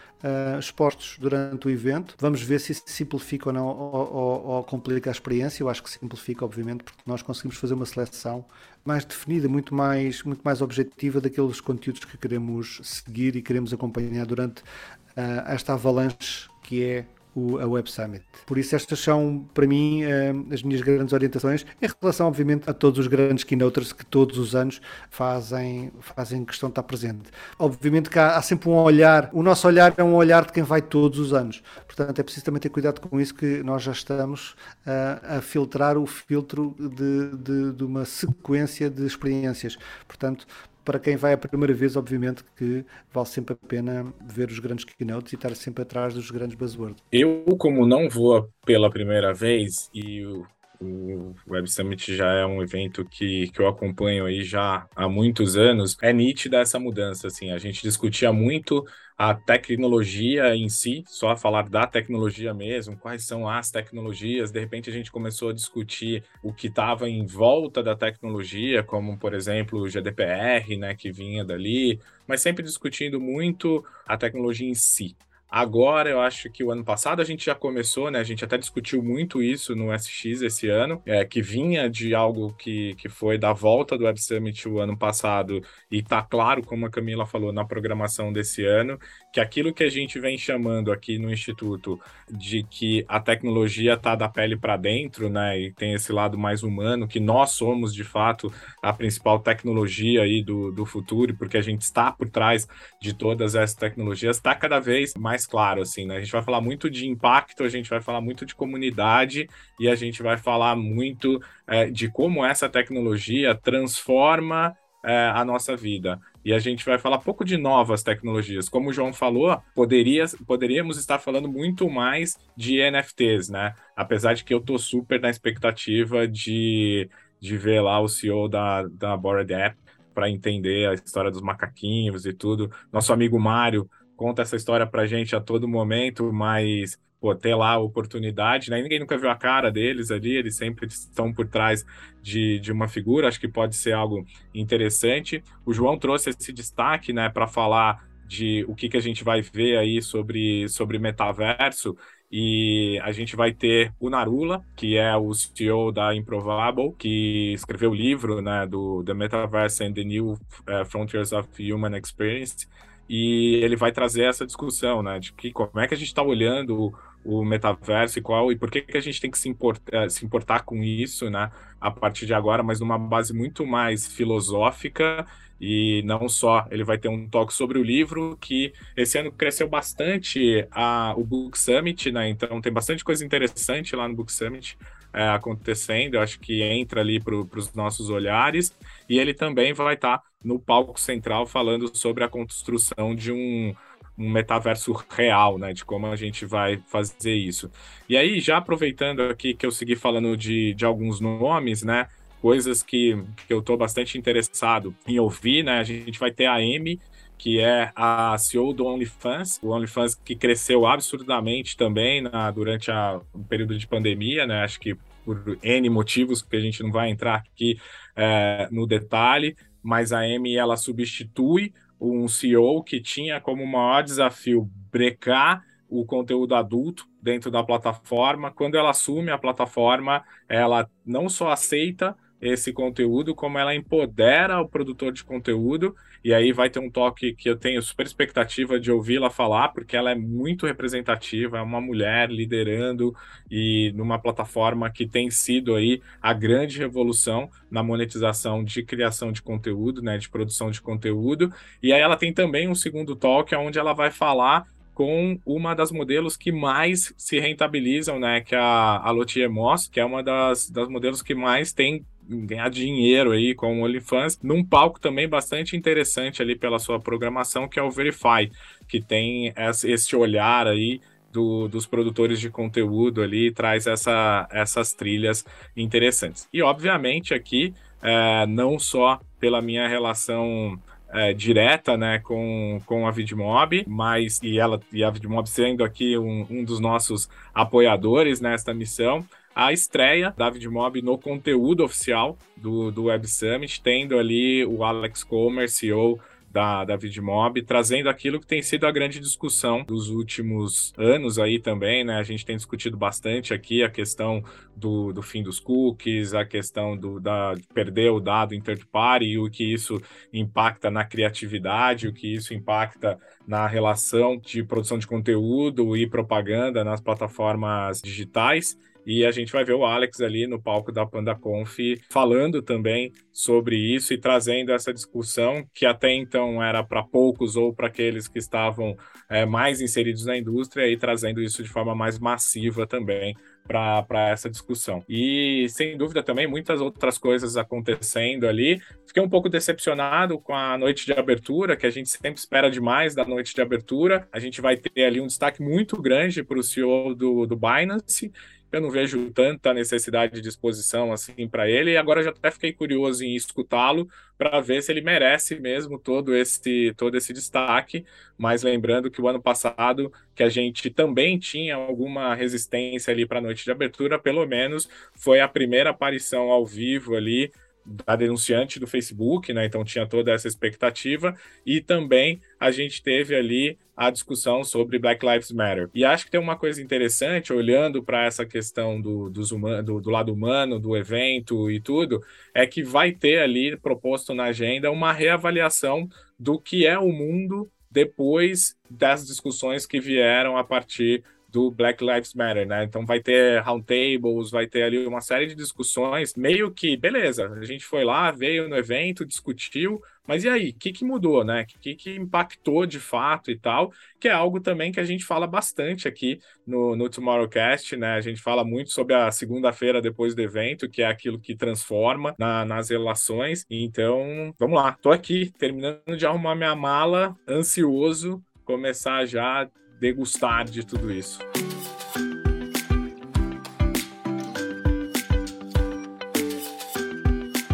expostos 0.60 1.16
durante 1.18 1.66
o 1.66 1.70
evento. 1.70 2.14
Vamos 2.20 2.42
ver 2.42 2.60
se 2.60 2.74
isso 2.74 2.84
simplifica 2.88 3.48
ou 3.48 3.54
não, 3.54 3.66
ou, 3.66 4.14
ou, 4.14 4.46
ou 4.48 4.64
complica 4.66 5.10
a 5.10 5.14
experiência. 5.14 5.64
Eu 5.64 5.70
acho 5.70 5.82
que 5.82 5.90
simplifica, 5.90 6.44
obviamente, 6.44 6.84
porque 6.84 7.00
nós 7.06 7.22
conseguimos 7.22 7.56
fazer 7.56 7.74
uma 7.74 7.86
seleção 7.86 8.44
mais 8.86 9.06
definida, 9.06 9.48
muito 9.48 9.74
mais, 9.74 10.24
muito 10.24 10.42
mais 10.44 10.62
objetiva 10.62 11.22
daqueles 11.22 11.62
conteúdos 11.62 12.04
que 12.04 12.18
queremos 12.18 12.82
seguir 12.84 13.36
e 13.36 13.42
queremos 13.42 13.74
acompanhar 13.74 14.26
durante 14.26 14.62
uh, 14.62 15.48
esta 15.48 15.74
avalanche 15.74 16.50
que 16.62 16.84
é 16.84 17.06
o, 17.36 17.58
a 17.60 17.68
Web 17.68 17.90
Summit. 17.90 18.24
Por 18.46 18.58
isso, 18.58 18.76
estas 18.76 19.00
são, 19.00 19.46
para 19.54 19.66
mim, 19.66 20.04
uh, 20.04 20.54
as 20.54 20.64
minhas 20.64 20.82
grandes 20.82 21.14
orientações, 21.14 21.66
em 21.82 21.88
relação, 22.02 22.28
obviamente, 22.28 22.70
a 22.70 22.74
todos 22.74 23.00
os 23.00 23.08
grandes 23.08 23.44
keynoters 23.44 23.92
que 23.94 24.06
todos 24.06 24.38
os 24.38 24.56
anos 24.56 24.82
fazem, 25.10 25.92
fazem 26.00 26.44
questão 26.46 26.70
de 26.70 26.72
estar 26.72 26.84
presente. 26.84 27.30
Obviamente 27.58 28.10
que 28.10 28.20
há, 28.20 28.38
há, 28.38 28.42
sempre 28.42 28.70
um 28.70 28.76
olhar, 28.76 29.30
o 29.34 29.42
nosso 29.42 29.68
olhar 29.68 29.94
é 29.98 30.04
um 30.04 30.14
olhar 30.14 30.46
de 30.46 30.54
quem 30.54 30.64
vai 30.64 30.82
todos 30.82 31.20
os 31.20 31.34
anos. 31.34 31.64
Portanto, 31.86 32.20
é 32.20 32.24
preciso 32.24 32.46
também 32.46 32.60
ter 32.60 32.70
cuidado 32.70 33.00
com 33.02 33.20
isso, 33.20 33.34
que 33.34 33.64
nós 33.64 33.84
já 33.84 33.92
estamos 33.92 34.52
uh, 34.86 35.38
a 35.38 35.42
filtrar 35.42 35.98
o 35.98 36.06
filtro 36.06 36.76
de, 36.80 37.38
de, 37.38 37.74
de 37.74 37.84
uma 37.84 38.06
sequência 38.06 38.90
de 38.90 39.06
experiências. 39.06 39.78
Portanto, 40.08 40.46
para 40.84 41.00
quem 41.00 41.16
vai 41.16 41.34
a 41.34 41.38
primeira 41.38 41.74
vez, 41.74 41.96
obviamente 41.96 42.44
que 42.56 42.86
vale 43.12 43.28
sempre 43.28 43.54
a 43.54 43.68
pena 43.68 44.14
ver 44.26 44.50
os 44.50 44.60
grandes 44.60 44.86
keynotes 44.86 45.34
e 45.34 45.36
estar 45.36 45.54
sempre 45.56 45.84
atrás 45.84 46.14
dos 46.14 46.30
grandes 46.30 46.56
buzzwords. 46.56 47.04
Eu, 47.12 47.44
como 47.58 47.86
não 47.86 48.10
vou 48.10 48.50
pela 48.66 48.90
primeira 48.90 49.34
vez 49.34 49.90
e 49.94 50.26
o, 50.26 50.46
o 50.82 51.36
Web 51.48 51.70
Summit 51.70 52.16
já 52.16 52.32
é 52.34 52.46
um 52.46 52.62
evento 52.62 53.06
que, 53.06 53.48
que 53.50 53.60
eu 53.60 53.68
acompanho 53.68 54.26
aí 54.26 54.44
já 54.44 54.88
há 54.96 55.08
muitos 55.08 55.56
anos, 55.56 55.98
é 56.02 56.12
nítida 56.12 56.60
essa 56.60 56.80
mudança, 56.80 57.28
assim, 57.28 57.52
a 57.52 57.58
gente 57.58 57.82
discutia 57.82 58.32
muito 58.34 58.86
a 59.18 59.34
tecnologia 59.34 60.56
em 60.56 60.68
si, 60.70 61.04
só 61.08 61.36
falar 61.36 61.70
da 61.70 61.86
tecnologia 61.86 62.54
mesmo, 62.54 62.98
quais 62.98 63.26
são 63.26 63.48
as 63.48 63.72
tecnologias. 63.72 64.52
De 64.52 64.60
repente 64.60 64.90
a 64.90 64.94
gente 64.94 65.12
começou 65.12 65.50
a 65.50 65.54
discutir 65.54 66.24
o 66.42 66.54
que 66.54 66.68
estava 66.68 67.10
em 67.10 67.26
volta 67.26 67.84
da 67.84 67.96
tecnologia, 67.96 68.84
como 68.84 69.18
por 69.18 69.34
exemplo 69.34 69.80
o 69.80 69.90
GDPR, 69.90 70.78
né, 70.78 70.96
que 70.96 71.12
vinha 71.12 71.46
dali, 71.46 72.00
mas 72.28 72.42
sempre 72.42 72.64
discutindo 72.64 73.20
muito 73.20 73.84
a 74.08 74.18
tecnologia 74.18 74.68
em 74.68 74.76
si. 74.76 75.16
Agora, 75.56 76.10
eu 76.10 76.20
acho 76.20 76.50
que 76.50 76.64
o 76.64 76.72
ano 76.72 76.84
passado 76.84 77.22
a 77.22 77.24
gente 77.24 77.46
já 77.46 77.54
começou, 77.54 78.10
né? 78.10 78.18
A 78.18 78.24
gente 78.24 78.44
até 78.44 78.58
discutiu 78.58 79.04
muito 79.04 79.40
isso 79.40 79.76
no 79.76 79.94
SX 79.94 80.42
esse 80.42 80.68
ano, 80.68 81.00
é, 81.06 81.24
que 81.24 81.44
vinha 81.44 81.88
de 81.88 82.16
algo 82.16 82.56
que, 82.56 82.96
que 82.96 83.08
foi 83.08 83.38
da 83.38 83.54
volta 83.54 83.96
do 83.96 84.06
Web 84.06 84.20
Summit 84.20 84.68
o 84.68 84.80
ano 84.80 84.98
passado, 84.98 85.62
e 85.92 86.02
tá 86.02 86.24
claro, 86.24 86.64
como 86.66 86.88
a 86.88 86.90
Camila 86.90 87.28
falou, 87.28 87.54
na 87.54 87.64
programação 87.64 88.34
desse 88.34 88.66
ano, 88.66 88.98
que 89.34 89.42
aquilo 89.42 89.74
que 89.74 89.84
a 89.84 89.90
gente 89.90 90.18
vem 90.20 90.38
chamando 90.38 90.94
aqui 90.94 91.20
no 91.20 91.30
Instituto 91.30 92.00
de 92.30 92.64
que 92.64 93.04
a 93.08 93.20
tecnologia 93.20 93.98
tá 93.98 94.16
da 94.16 94.30
pele 94.30 94.56
para 94.56 94.78
dentro, 94.78 95.30
né? 95.30 95.60
E 95.60 95.74
tem 95.74 95.94
esse 95.94 96.14
lado 96.14 96.38
mais 96.38 96.64
humano, 96.64 97.08
que 97.08 97.20
nós 97.20 97.52
somos 97.52 97.94
de 97.94 98.06
fato 98.06 98.54
a 98.82 98.94
principal 98.94 99.40
tecnologia 99.40 100.22
aí 100.22 100.42
do, 100.42 100.72
do 100.72 100.86
futuro, 100.86 101.36
porque 101.36 101.58
a 101.58 101.62
gente 101.62 101.82
está 101.82 102.12
por 102.12 102.30
trás 102.30 102.66
de 103.02 103.14
todas 103.14 103.56
essas 103.56 103.76
tecnologias, 103.76 104.38
está 104.38 104.56
cada 104.56 104.80
vez 104.80 105.14
mais 105.16 105.34
mais 105.34 105.48
claro, 105.48 105.82
assim, 105.82 106.06
né? 106.06 106.18
A 106.18 106.20
gente 106.20 106.32
vai 106.32 106.44
falar 106.44 106.62
muito 106.62 106.90
de 106.90 107.08
impacto, 107.08 107.64
a 107.64 107.70
gente 107.70 107.90
vai 107.90 108.00
falar 108.00 108.22
muito 108.22 108.46
de 108.46 108.54
comunidade 108.54 109.50
e 109.80 109.90
a 109.90 109.96
gente 109.96 110.22
vai 110.22 110.38
falar 110.38 110.76
muito 110.76 111.42
é, 111.66 111.90
de 111.90 112.08
como 112.08 112.46
essa 112.46 112.70
tecnologia 112.70 113.56
transforma 113.56 114.76
é, 115.04 115.32
a 115.34 115.44
nossa 115.44 115.76
vida. 115.76 116.20
E 116.44 116.54
a 116.54 116.60
gente 116.60 116.86
vai 116.86 116.98
falar 117.00 117.20
pouco 117.20 117.46
de 117.46 117.58
novas 117.58 118.04
tecnologias. 118.04 118.68
Como 118.68 118.90
o 118.90 118.94
João 118.94 119.14
falou, 119.14 119.58
poderia, 119.74 120.26
poderíamos 120.46 120.98
estar 120.98 121.20
falando 121.20 121.48
muito 121.48 121.90
mais 121.90 122.38
de 122.56 122.80
NFTs, 122.80 123.50
né? 123.50 123.74
Apesar 123.96 124.34
de 124.34 124.44
que 124.44 124.54
eu 124.54 124.60
tô 124.60 124.78
super 124.78 125.20
na 125.22 125.30
expectativa 125.30 126.28
de, 126.28 127.10
de 127.40 127.58
ver 127.58 127.82
lá 127.82 128.00
o 128.00 128.08
CEO 128.08 128.48
da, 128.48 128.84
da 128.88 129.16
Bored 129.16 129.54
App 129.54 129.78
para 130.14 130.30
entender 130.30 130.90
a 130.90 130.94
história 130.94 131.32
dos 131.32 131.42
macaquinhos 131.42 132.26
e 132.26 132.34
tudo. 132.34 132.70
Nosso 132.92 133.12
amigo 133.12 133.40
Mário 133.40 133.90
conta 134.16 134.42
essa 134.42 134.56
história 134.56 134.86
pra 134.86 135.06
gente 135.06 135.36
a 135.36 135.42
todo 135.42 135.68
momento, 135.68 136.32
mas 136.32 136.98
pô, 137.24 137.34
ter 137.34 137.56
lá 137.56 137.72
a 137.72 137.80
oportunidade, 137.80 138.70
né? 138.70 138.82
Ninguém 138.82 139.00
nunca 139.00 139.18
viu 139.18 139.30
a 139.30 139.36
cara 139.36 139.72
deles 139.72 140.12
ali, 140.12 140.36
eles 140.36 140.58
sempre 140.58 140.88
estão 140.88 141.32
por 141.34 141.48
trás 141.48 141.86
de, 142.22 142.60
de 142.60 142.70
uma 142.70 142.90
figura, 142.90 143.30
acho 143.30 143.40
que 143.40 143.48
pode 143.48 143.78
ser 143.78 143.94
algo 143.94 144.26
interessante. 144.54 145.42
O 145.66 145.72
João 145.72 145.98
trouxe 145.98 146.32
esse 146.32 146.52
destaque, 146.52 147.14
né, 147.14 147.30
para 147.30 147.48
falar 147.48 148.06
de 148.28 148.66
o 148.68 148.76
que, 148.76 148.90
que 148.90 148.98
a 148.98 149.00
gente 149.00 149.24
vai 149.24 149.42
ver 149.42 149.78
aí 149.78 150.02
sobre, 150.02 150.68
sobre 150.68 151.00
metaverso. 151.00 151.96
E 152.30 153.00
a 153.02 153.14
gente 153.14 153.38
vai 153.38 153.54
ter 153.54 153.94
o 154.02 154.10
Narula, 154.10 154.62
que 154.76 154.98
é 154.98 155.16
o 155.16 155.34
CEO 155.34 155.94
da 155.94 156.14
Improbable, 156.14 156.94
que 156.98 157.54
escreveu 157.54 157.92
o 157.92 157.96
livro 157.96 158.42
né, 158.42 158.68
do 158.68 159.02
The 159.06 159.14
Metaverse 159.14 159.82
and 159.82 159.94
the 159.94 160.04
New 160.04 160.34
uh, 160.34 160.86
Frontiers 160.86 161.32
of 161.32 161.48
Human 161.72 161.98
Experience, 161.98 162.68
e 163.08 163.60
ele 163.64 163.76
vai 163.76 163.92
trazer 163.92 164.24
essa 164.24 164.46
discussão, 164.46 165.04
né, 165.04 165.20
de 165.20 165.34
que 165.34 165.52
como 165.52 165.80
é 165.80 165.88
que 165.88 165.94
a 165.94 165.98
gente 165.98 166.08
está 166.08 166.24
olhando 166.24 166.94
o 167.24 167.44
metaverso 167.44 168.20
e 168.20 168.22
qual 168.22 168.52
e 168.52 168.56
por 168.56 168.70
que, 168.70 168.82
que 168.82 168.98
a 168.98 169.02
gente 169.02 169.20
tem 169.20 169.32
que 169.32 169.38
se 169.38 169.50
importar, 169.50 170.10
se 170.10 170.26
importar 170.26 170.64
com 170.64 170.84
isso, 170.84 171.30
né, 171.30 171.52
a 171.80 171.90
partir 171.92 172.26
de 172.26 172.34
agora, 172.34 172.64
mas 172.64 172.80
numa 172.80 172.98
base 172.98 173.34
muito 173.34 173.66
mais 173.66 174.08
filosófica 174.08 175.26
e 175.60 176.02
não 176.04 176.28
só. 176.28 176.68
Ele 176.70 176.84
vai 176.84 176.98
ter 176.98 177.08
um 177.08 177.28
toque 177.28 177.54
sobre 177.54 177.80
o 177.80 177.84
livro 177.84 178.38
que 178.42 178.74
esse 178.98 179.18
ano 179.18 179.32
cresceu 179.32 179.68
bastante 179.68 180.68
a, 180.70 181.14
o 181.16 181.24
Book 181.24 181.58
Summit, 181.58 182.12
né? 182.12 182.28
Então 182.30 182.60
tem 182.60 182.72
bastante 182.72 183.04
coisa 183.04 183.26
interessante 183.26 183.96
lá 183.96 184.08
no 184.08 184.14
Book 184.14 184.32
Summit 184.32 184.78
é, 185.14 185.30
acontecendo. 185.30 186.16
Eu 186.16 186.22
acho 186.22 186.40
que 186.40 186.62
entra 186.62 187.00
ali 187.00 187.20
para 187.20 187.36
os 187.36 187.74
nossos 187.74 188.10
olhares 188.10 188.76
e 189.08 189.18
ele 189.18 189.34
também 189.34 189.72
vai 189.72 189.94
estar 189.94 190.18
tá 190.18 190.24
no 190.44 190.60
palco 190.60 191.00
central 191.00 191.46
falando 191.46 191.96
sobre 191.96 192.24
a 192.26 192.30
construção 192.30 193.16
de 193.16 193.32
um 193.32 193.74
um 194.18 194.30
metaverso 194.30 194.94
real, 195.10 195.58
né? 195.58 195.74
De 195.74 195.84
como 195.84 196.08
a 196.08 196.16
gente 196.16 196.46
vai 196.46 196.82
fazer 196.88 197.34
isso. 197.34 197.70
E 198.08 198.16
aí, 198.16 198.40
já 198.40 198.58
aproveitando 198.58 199.22
aqui 199.22 199.54
que 199.54 199.66
eu 199.66 199.72
segui 199.72 199.96
falando 199.96 200.38
de, 200.38 200.74
de 200.74 200.86
alguns 200.86 201.20
nomes, 201.20 201.84
né? 201.84 202.08
Coisas 202.42 202.84
que, 202.84 203.24
que 203.48 203.54
eu 203.54 203.60
estou 203.60 203.78
bastante 203.78 204.18
interessado 204.18 204.96
em 205.08 205.20
ouvir, 205.20 205.64
né? 205.64 205.80
A 205.80 205.84
gente 205.84 206.20
vai 206.20 206.32
ter 206.32 206.46
a 206.46 206.56
Amy, 206.56 207.00
que 207.38 207.60
é 207.60 207.92
a 207.96 208.38
CEO 208.38 208.74
do 208.74 208.86
OnlyFans, 208.86 209.60
o 209.62 209.70
OnlyFans 209.70 210.16
que 210.16 210.36
cresceu 210.36 210.86
absurdamente 210.86 211.76
também 211.76 212.22
na, 212.22 212.52
durante 212.52 212.92
a, 212.92 213.20
o 213.34 213.44
período 213.44 213.78
de 213.78 213.88
pandemia, 213.88 214.46
né? 214.46 214.64
Acho 214.64 214.80
que 214.80 214.96
por 215.26 215.58
N 215.64 215.90
motivos 215.90 216.42
que 216.42 216.56
a 216.56 216.60
gente 216.60 216.84
não 216.84 216.92
vai 216.92 217.10
entrar 217.10 217.36
aqui 217.36 217.80
é, 218.16 218.68
no 218.72 218.86
detalhe, 218.86 219.56
mas 219.82 220.12
a 220.12 220.20
Amy 220.20 220.56
ela 220.56 220.78
substitui 220.78 221.74
um 222.04 222.28
CEO 222.28 222.84
que 222.84 223.02
tinha 223.02 223.40
como 223.40 223.66
maior 223.66 224.04
desafio 224.04 224.70
brecar 224.92 225.64
o 225.88 226.06
conteúdo 226.06 226.56
adulto 226.56 227.08
dentro 227.22 227.50
da 227.50 227.64
plataforma. 227.64 228.52
Quando 228.52 228.76
ela 228.76 228.90
assume 228.90 229.32
a 229.32 229.38
plataforma, 229.38 230.24
ela 230.50 230.90
não 231.06 231.30
só 231.30 231.52
aceita 231.52 232.18
esse 232.44 232.74
conteúdo, 232.74 233.34
como 233.34 233.58
ela 233.58 233.74
empodera 233.74 234.60
o 234.60 234.68
produtor 234.68 235.14
de 235.14 235.24
conteúdo, 235.24 235.96
e 236.22 236.34
aí 236.34 236.52
vai 236.52 236.70
ter 236.70 236.80
um 236.80 236.90
toque 236.90 237.34
que 237.34 237.50
eu 237.50 237.56
tenho 237.56 237.82
super 237.82 238.06
expectativa 238.06 238.78
de 238.78 238.92
ouvi-la 238.92 239.30
falar, 239.30 239.70
porque 239.70 239.96
ela 239.96 240.12
é 240.12 240.16
muito 240.16 240.66
representativa, 240.66 241.58
é 241.58 241.62
uma 241.62 241.80
mulher 241.80 242.30
liderando 242.30 243.16
e 243.50 243.94
numa 243.96 244.20
plataforma 244.20 244.92
que 244.92 245.08
tem 245.08 245.30
sido 245.30 245.74
aí 245.74 246.02
a 246.22 246.34
grande 246.34 246.78
revolução 246.80 247.50
na 247.72 247.82
monetização 247.82 248.62
de 248.62 248.84
criação 248.84 249.32
de 249.32 249.42
conteúdo, 249.42 250.02
né, 250.02 250.18
de 250.18 250.30
produção 250.30 250.70
de 250.70 250.82
conteúdo, 250.82 251.50
e 251.82 251.94
aí 251.94 252.02
ela 252.02 252.18
tem 252.18 252.34
também 252.34 252.68
um 252.68 252.76
segundo 252.76 253.16
toque 253.16 253.56
onde 253.56 253.80
ela 253.80 253.94
vai 253.94 254.12
falar 254.12 254.66
com 254.94 255.40
uma 255.46 255.74
das 255.74 255.92
modelos 255.92 256.38
que 256.38 256.52
mais 256.52 257.14
se 257.18 257.40
rentabilizam, 257.40 258.20
né, 258.20 258.42
que 258.42 258.54
é 258.54 258.60
a, 258.60 259.02
a 259.02 259.12
Lotier 259.12 259.50
Moss, 259.50 259.88
que 259.88 260.00
é 260.00 260.06
uma 260.06 260.22
das, 260.22 260.70
das 260.70 260.90
modelos 260.90 261.22
que 261.22 261.34
mais 261.34 261.72
tem 261.74 262.06
ganhar 262.34 262.70
dinheiro 262.70 263.32
aí 263.32 263.54
com 263.56 263.82
o 263.82 263.84
OnlyFans, 263.84 264.40
num 264.42 264.64
palco 264.64 265.00
também 265.00 265.28
bastante 265.28 265.76
interessante 265.76 266.42
ali 266.42 266.56
pela 266.56 266.80
sua 266.80 267.00
programação, 267.00 267.68
que 267.68 267.80
é 267.80 267.84
o 267.84 267.92
Verify, 267.92 268.52
que 268.88 269.02
tem 269.02 269.54
esse 269.84 270.16
olhar 270.16 270.68
aí 270.68 271.00
do, 271.32 271.68
dos 271.68 271.86
produtores 271.86 272.40
de 272.40 272.50
conteúdo 272.50 273.22
ali, 273.22 273.52
traz 273.52 273.88
essa, 273.88 274.48
essas 274.52 274.94
trilhas 274.94 275.44
interessantes. 275.76 276.48
E, 276.54 276.62
obviamente, 276.62 277.34
aqui, 277.34 277.74
é, 278.02 278.46
não 278.46 278.78
só 278.78 279.20
pela 279.40 279.62
minha 279.62 279.88
relação 279.88 280.80
é, 281.14 281.34
direta 281.34 281.96
né, 281.96 282.20
com, 282.20 282.82
com 282.86 283.08
a 283.08 283.12
Vidmob, 283.12 283.84
mas 283.88 284.40
e 284.42 284.60
ela 284.60 284.80
e 284.92 285.04
a 285.04 285.10
Vidmob 285.10 285.48
sendo 285.48 285.84
aqui 285.84 286.18
um, 286.18 286.46
um 286.50 286.64
dos 286.64 286.80
nossos 286.80 287.30
apoiadores 287.54 288.42
nesta 288.42 288.74
missão, 288.74 289.26
a 289.56 289.72
estreia 289.72 290.34
da 290.38 290.50
Vidmob 290.50 291.02
no 291.02 291.18
conteúdo 291.18 291.84
oficial 291.84 292.38
do, 292.56 292.92
do 292.92 293.06
Web 293.06 293.28
Summit, 293.28 293.82
tendo 293.82 294.18
ali 294.18 294.66
o 294.66 294.84
Alex 294.84 295.24
Comer, 295.24 295.70
CEO 295.70 296.20
da, 296.54 296.86
da 296.86 296.96
Vidmob, 296.96 297.64
trazendo 297.64 298.08
aquilo 298.08 298.40
que 298.40 298.46
tem 298.46 298.62
sido 298.62 298.86
a 298.86 298.92
grande 298.92 299.20
discussão 299.20 299.84
dos 299.84 300.10
últimos 300.10 300.94
anos 300.96 301.40
aí 301.40 301.60
também, 301.60 302.04
né? 302.04 302.18
A 302.18 302.24
gente 302.24 302.46
tem 302.46 302.56
discutido 302.56 302.96
bastante 302.96 303.56
aqui 303.56 303.82
a 303.84 303.90
questão 303.90 304.44
do, 304.76 305.12
do 305.12 305.24
fim 305.24 305.42
dos 305.42 305.60
cookies, 305.60 306.36
a 306.36 306.46
questão 306.46 306.96
do, 306.96 307.20
da, 307.20 307.56
de 307.56 307.64
perder 307.74 308.12
o 308.12 308.20
dado 308.20 308.54
em 308.54 308.62
third 308.62 308.86
e 309.22 309.40
o 309.40 309.50
que 309.50 309.74
isso 309.74 310.00
impacta 310.32 310.92
na 310.92 311.04
criatividade, 311.04 312.08
o 312.08 312.14
que 312.14 312.32
isso 312.32 312.54
impacta 312.54 313.18
na 313.48 313.66
relação 313.66 314.38
de 314.38 314.64
produção 314.64 315.00
de 315.00 315.08
conteúdo 315.08 315.98
e 315.98 316.08
propaganda 316.08 316.84
nas 316.84 317.02
plataformas 317.02 318.00
digitais. 318.00 318.78
E 319.06 319.26
a 319.26 319.32
gente 319.32 319.52
vai 319.52 319.64
ver 319.64 319.74
o 319.74 319.86
Alex 319.86 320.22
ali 320.22 320.48
no 320.48 320.62
palco 320.62 320.92
da 320.92 321.06
PandaConf 321.06 321.78
falando 322.10 322.62
também 322.62 323.12
sobre 323.32 323.76
isso 323.76 324.14
e 324.14 324.18
trazendo 324.18 324.72
essa 324.72 324.94
discussão 324.94 325.66
que 325.74 325.86
até 325.86 326.14
então 326.14 326.64
era 326.64 326.84
para 326.84 327.04
poucos 327.04 327.56
ou 327.56 327.74
para 327.74 327.88
aqueles 327.88 328.28
que 328.28 328.40
estavam 328.40 328.96
é, 329.30 329.46
mais 329.46 329.82
inseridos 329.82 330.26
na 330.26 330.38
indústria 330.38 330.88
e 330.88 330.98
trazendo 330.98 331.42
isso 331.42 331.64
de 331.64 331.70
forma 331.70 331.96
mais 331.96 332.20
massiva 332.20 332.88
também 332.88 333.36
para 333.66 334.30
essa 334.30 334.50
discussão. 334.50 335.04
E 335.08 335.68
sem 335.70 335.98
dúvida 335.98 336.22
também 336.22 336.48
muitas 336.48 336.82
outras 336.82 337.18
coisas 337.18 337.56
acontecendo 337.56 338.48
ali. 338.48 338.82
Fiquei 339.08 339.24
um 339.24 339.30
pouco 339.30 339.48
decepcionado 339.48 340.40
com 340.40 340.54
a 340.54 340.78
noite 340.78 341.06
de 341.06 341.14
abertura, 341.14 341.78
que 341.78 341.86
a 341.86 341.90
gente 341.90 342.10
sempre 342.10 342.40
espera 342.40 342.70
demais 342.70 343.16
da 343.16 343.26
noite 343.26 343.56
de 343.56 343.62
abertura. 343.62 344.28
A 344.32 344.40
gente 344.40 344.60
vai 344.60 344.76
ter 344.76 345.06
ali 345.06 345.22
um 345.22 345.28
destaque 345.28 345.62
muito 345.62 346.02
grande 346.02 346.44
para 346.44 346.60
o 346.60 346.64
CEO 346.64 347.16
do, 347.16 347.46
do 347.46 347.56
Binance 347.56 348.32
eu 348.74 348.82
não 348.82 348.90
vejo 348.92 349.32
tanta 349.32 349.74
necessidade 349.74 350.42
de 350.42 350.50
exposição 350.50 351.12
assim 351.14 351.48
para 351.48 351.70
ele, 351.70 351.92
e 351.92 351.98
agora 351.98 352.24
já 352.24 352.32
até 352.32 352.52
fiquei 352.52 352.74
curioso 352.74 353.24
em 353.24 353.36
escutá-lo 353.36 354.10
para 354.38 354.60
ver 354.62 354.82
se 354.82 354.92
ele 354.92 355.02
merece 355.02 355.60
mesmo 355.60 356.00
todo 356.00 356.36
esse 356.36 356.94
todo 356.98 357.16
esse 357.16 357.32
destaque, 357.32 358.06
mas 358.38 358.64
lembrando 358.64 359.12
que 359.12 359.22
o 359.22 359.28
ano 359.28 359.42
passado 359.42 360.12
que 360.36 360.44
a 360.44 360.50
gente 360.50 360.90
também 360.90 361.38
tinha 361.38 361.76
alguma 361.76 362.34
resistência 362.36 363.14
ali 363.14 363.26
para 363.26 363.40
a 363.40 363.42
noite 363.42 363.64
de 363.64 363.72
abertura, 363.72 364.20
pelo 364.20 364.46
menos 364.46 364.90
foi 365.14 365.40
a 365.40 365.48
primeira 365.48 365.92
aparição 365.92 366.50
ao 366.52 366.66
vivo 366.66 367.16
ali 367.16 367.52
da 367.86 368.16
denunciante 368.16 368.80
do 368.80 368.88
Facebook, 368.88 369.52
né? 369.54 369.66
Então 369.66 369.84
tinha 369.84 370.08
toda 370.08 370.32
essa 370.32 370.48
expectativa 370.48 371.36
e 371.66 371.82
também 371.82 372.40
a 372.60 372.72
gente 372.72 373.02
teve 373.04 373.36
ali 373.36 373.78
a 373.96 374.10
discussão 374.10 374.64
sobre 374.64 374.98
Black 374.98 375.26
Lives 375.26 375.52
Matter. 375.52 375.90
E 375.94 376.04
acho 376.04 376.26
que 376.26 376.32
tem 376.32 376.40
uma 376.40 376.58
coisa 376.58 376.82
interessante, 376.82 377.54
olhando 377.54 378.02
para 378.02 378.26
essa 378.26 378.46
questão 378.46 379.00
do, 379.00 379.30
do, 379.30 380.02
do 380.02 380.10
lado 380.10 380.34
humano, 380.34 380.80
do 380.80 380.98
evento 380.98 381.70
e 381.70 381.80
tudo, 381.80 382.24
é 382.54 382.66
que 382.66 382.84
vai 382.84 383.12
ter 383.12 383.40
ali 383.40 383.78
proposto 383.78 384.34
na 384.34 384.46
agenda 384.46 384.92
uma 384.92 385.14
reavaliação 385.14 386.10
do 386.40 386.60
que 386.60 386.88
é 386.88 386.98
o 386.98 387.12
mundo 387.12 387.70
depois 387.92 388.76
das 388.90 389.28
discussões 389.28 389.86
que 389.86 390.00
vieram 390.00 390.58
a 390.58 390.64
partir 390.64 391.24
do 391.54 391.70
Black 391.70 392.04
Lives 392.04 392.34
Matter, 392.34 392.68
né? 392.68 392.84
Então 392.84 393.06
vai 393.06 393.22
ter 393.22 393.62
roundtables, 393.62 394.50
vai 394.50 394.66
ter 394.66 394.82
ali 394.82 395.06
uma 395.06 395.22
série 395.22 395.46
de 395.46 395.54
discussões, 395.54 396.34
meio 396.36 396.72
que, 396.72 396.98
beleza, 396.98 397.48
a 397.48 397.64
gente 397.64 397.86
foi 397.86 398.04
lá, 398.04 398.32
veio 398.32 398.68
no 398.68 398.76
evento, 398.76 399.24
discutiu, 399.24 400.02
mas 400.28 400.44
e 400.44 400.50
aí, 400.50 400.70
o 400.70 400.74
que, 400.74 400.92
que 400.92 401.06
mudou, 401.06 401.44
né? 401.44 401.62
O 401.62 401.80
que, 401.80 401.96
que 401.96 402.16
impactou 402.16 402.88
de 402.88 403.00
fato 403.00 403.52
e 403.52 403.60
tal? 403.60 403.92
Que 404.20 404.30
é 404.30 404.32
algo 404.32 404.60
também 404.60 404.92
que 404.92 405.00
a 405.00 405.04
gente 405.04 405.24
fala 405.24 405.46
bastante 405.46 406.08
aqui 406.08 406.40
no, 406.66 406.96
no 406.96 407.08
Tomorrowcast, 407.08 407.96
né? 407.98 408.14
A 408.14 408.22
gente 408.22 408.42
fala 408.42 408.64
muito 408.64 408.92
sobre 408.92 409.14
a 409.14 409.30
segunda-feira 409.32 410.02
depois 410.02 410.34
do 410.34 410.42
evento, 410.42 410.90
que 410.90 411.04
é 411.04 411.08
aquilo 411.08 411.40
que 411.40 411.56
transforma 411.56 412.34
na, 412.40 412.66
nas 412.66 412.90
relações. 412.90 413.64
Então, 413.70 414.56
vamos 414.58 414.82
lá, 414.82 414.94
tô 414.94 415.12
aqui 415.12 415.52
terminando 415.60 416.18
de 416.18 416.26
arrumar 416.26 416.56
minha 416.56 416.76
mala, 416.76 417.36
ansioso, 417.48 418.42
começar 418.66 419.26
já 419.26 419.70
degustar 420.00 420.66
de 420.66 420.86
tudo 420.86 421.12
isso. 421.12 421.40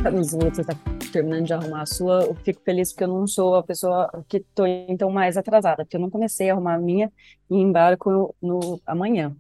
Camisinha, 0.04 0.54
você 0.54 0.62
está 0.62 0.74
terminando 1.12 1.46
de 1.46 1.54
arrumar 1.54 1.82
a 1.82 1.86
sua, 1.86 2.24
eu 2.24 2.36
fico 2.36 2.62
feliz 2.64 2.92
porque 2.92 3.04
eu 3.04 3.08
não 3.08 3.28
sou 3.28 3.56
a 3.56 3.64
pessoa 3.64 4.10
que 4.28 4.38
estou 4.38 4.66
então 4.66 5.10
mais 5.10 5.36
atrasada, 5.38 5.84
porque 5.84 5.98
eu 5.98 6.02
não 6.02 6.10
comecei 6.10 6.50
a 6.50 6.54
arrumar 6.54 6.76
a 6.76 6.80
minha 6.80 7.12
e 7.50 7.56
embarco 7.56 8.10
no, 8.10 8.36
no 8.42 8.82
amanhã. 8.86 9.36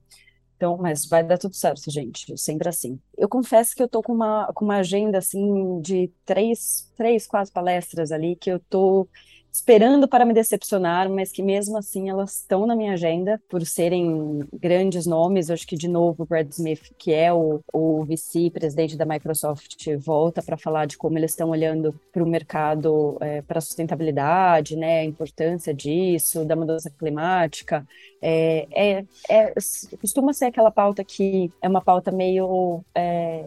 Então, 0.59 0.77
mas 0.77 1.05
vai 1.05 1.23
dar 1.23 1.37
tudo 1.37 1.55
certo, 1.55 1.89
gente, 1.89 2.37
sempre 2.37 2.67
assim. 2.67 2.99
Eu 3.17 3.29
confesso 3.29 3.73
que 3.73 3.81
eu 3.81 3.87
tô 3.87 4.01
com 4.01 4.11
uma, 4.11 4.51
com 4.53 4.65
uma 4.65 4.77
agenda, 4.77 5.17
assim, 5.17 5.79
de 5.79 6.11
três, 6.25 6.91
três, 6.97 7.25
quatro 7.25 7.53
palestras 7.53 8.11
ali, 8.11 8.35
que 8.35 8.49
eu 8.51 8.59
tô 8.69 9.07
esperando 9.51 10.07
para 10.07 10.25
me 10.25 10.33
decepcionar, 10.33 11.09
mas 11.09 11.31
que 11.31 11.41
mesmo 11.41 11.77
assim 11.77 12.09
elas 12.09 12.37
estão 12.37 12.65
na 12.65 12.75
minha 12.75 12.93
agenda 12.93 13.41
por 13.49 13.65
serem 13.65 14.39
grandes 14.53 15.05
nomes. 15.05 15.49
Eu 15.49 15.53
acho 15.53 15.67
que, 15.67 15.75
de 15.75 15.87
novo, 15.87 16.23
o 16.23 16.25
Brad 16.25 16.49
Smith, 16.51 16.91
que 16.97 17.11
é 17.11 17.33
o, 17.33 17.61
o 17.73 18.03
vice-presidente 18.05 18.95
da 18.95 19.05
Microsoft, 19.05 19.85
volta 19.97 20.41
para 20.41 20.57
falar 20.57 20.85
de 20.85 20.97
como 20.97 21.17
eles 21.17 21.31
estão 21.31 21.49
olhando 21.49 21.93
para 22.11 22.23
o 22.23 22.27
mercado, 22.27 23.17
é, 23.21 23.41
para 23.41 23.57
a 23.59 23.61
sustentabilidade, 23.61 24.75
né, 24.75 24.99
a 24.99 25.05
importância 25.05 25.73
disso, 25.73 26.45
da 26.45 26.55
mudança 26.55 26.89
climática. 26.89 27.87
É, 28.21 28.67
é, 28.71 29.05
é, 29.29 29.53
costuma 29.99 30.33
ser 30.33 30.45
aquela 30.45 30.71
pauta 30.71 31.03
que 31.03 31.51
é 31.61 31.67
uma 31.67 31.81
pauta 31.81 32.11
meio 32.11 32.83
é, 32.93 33.45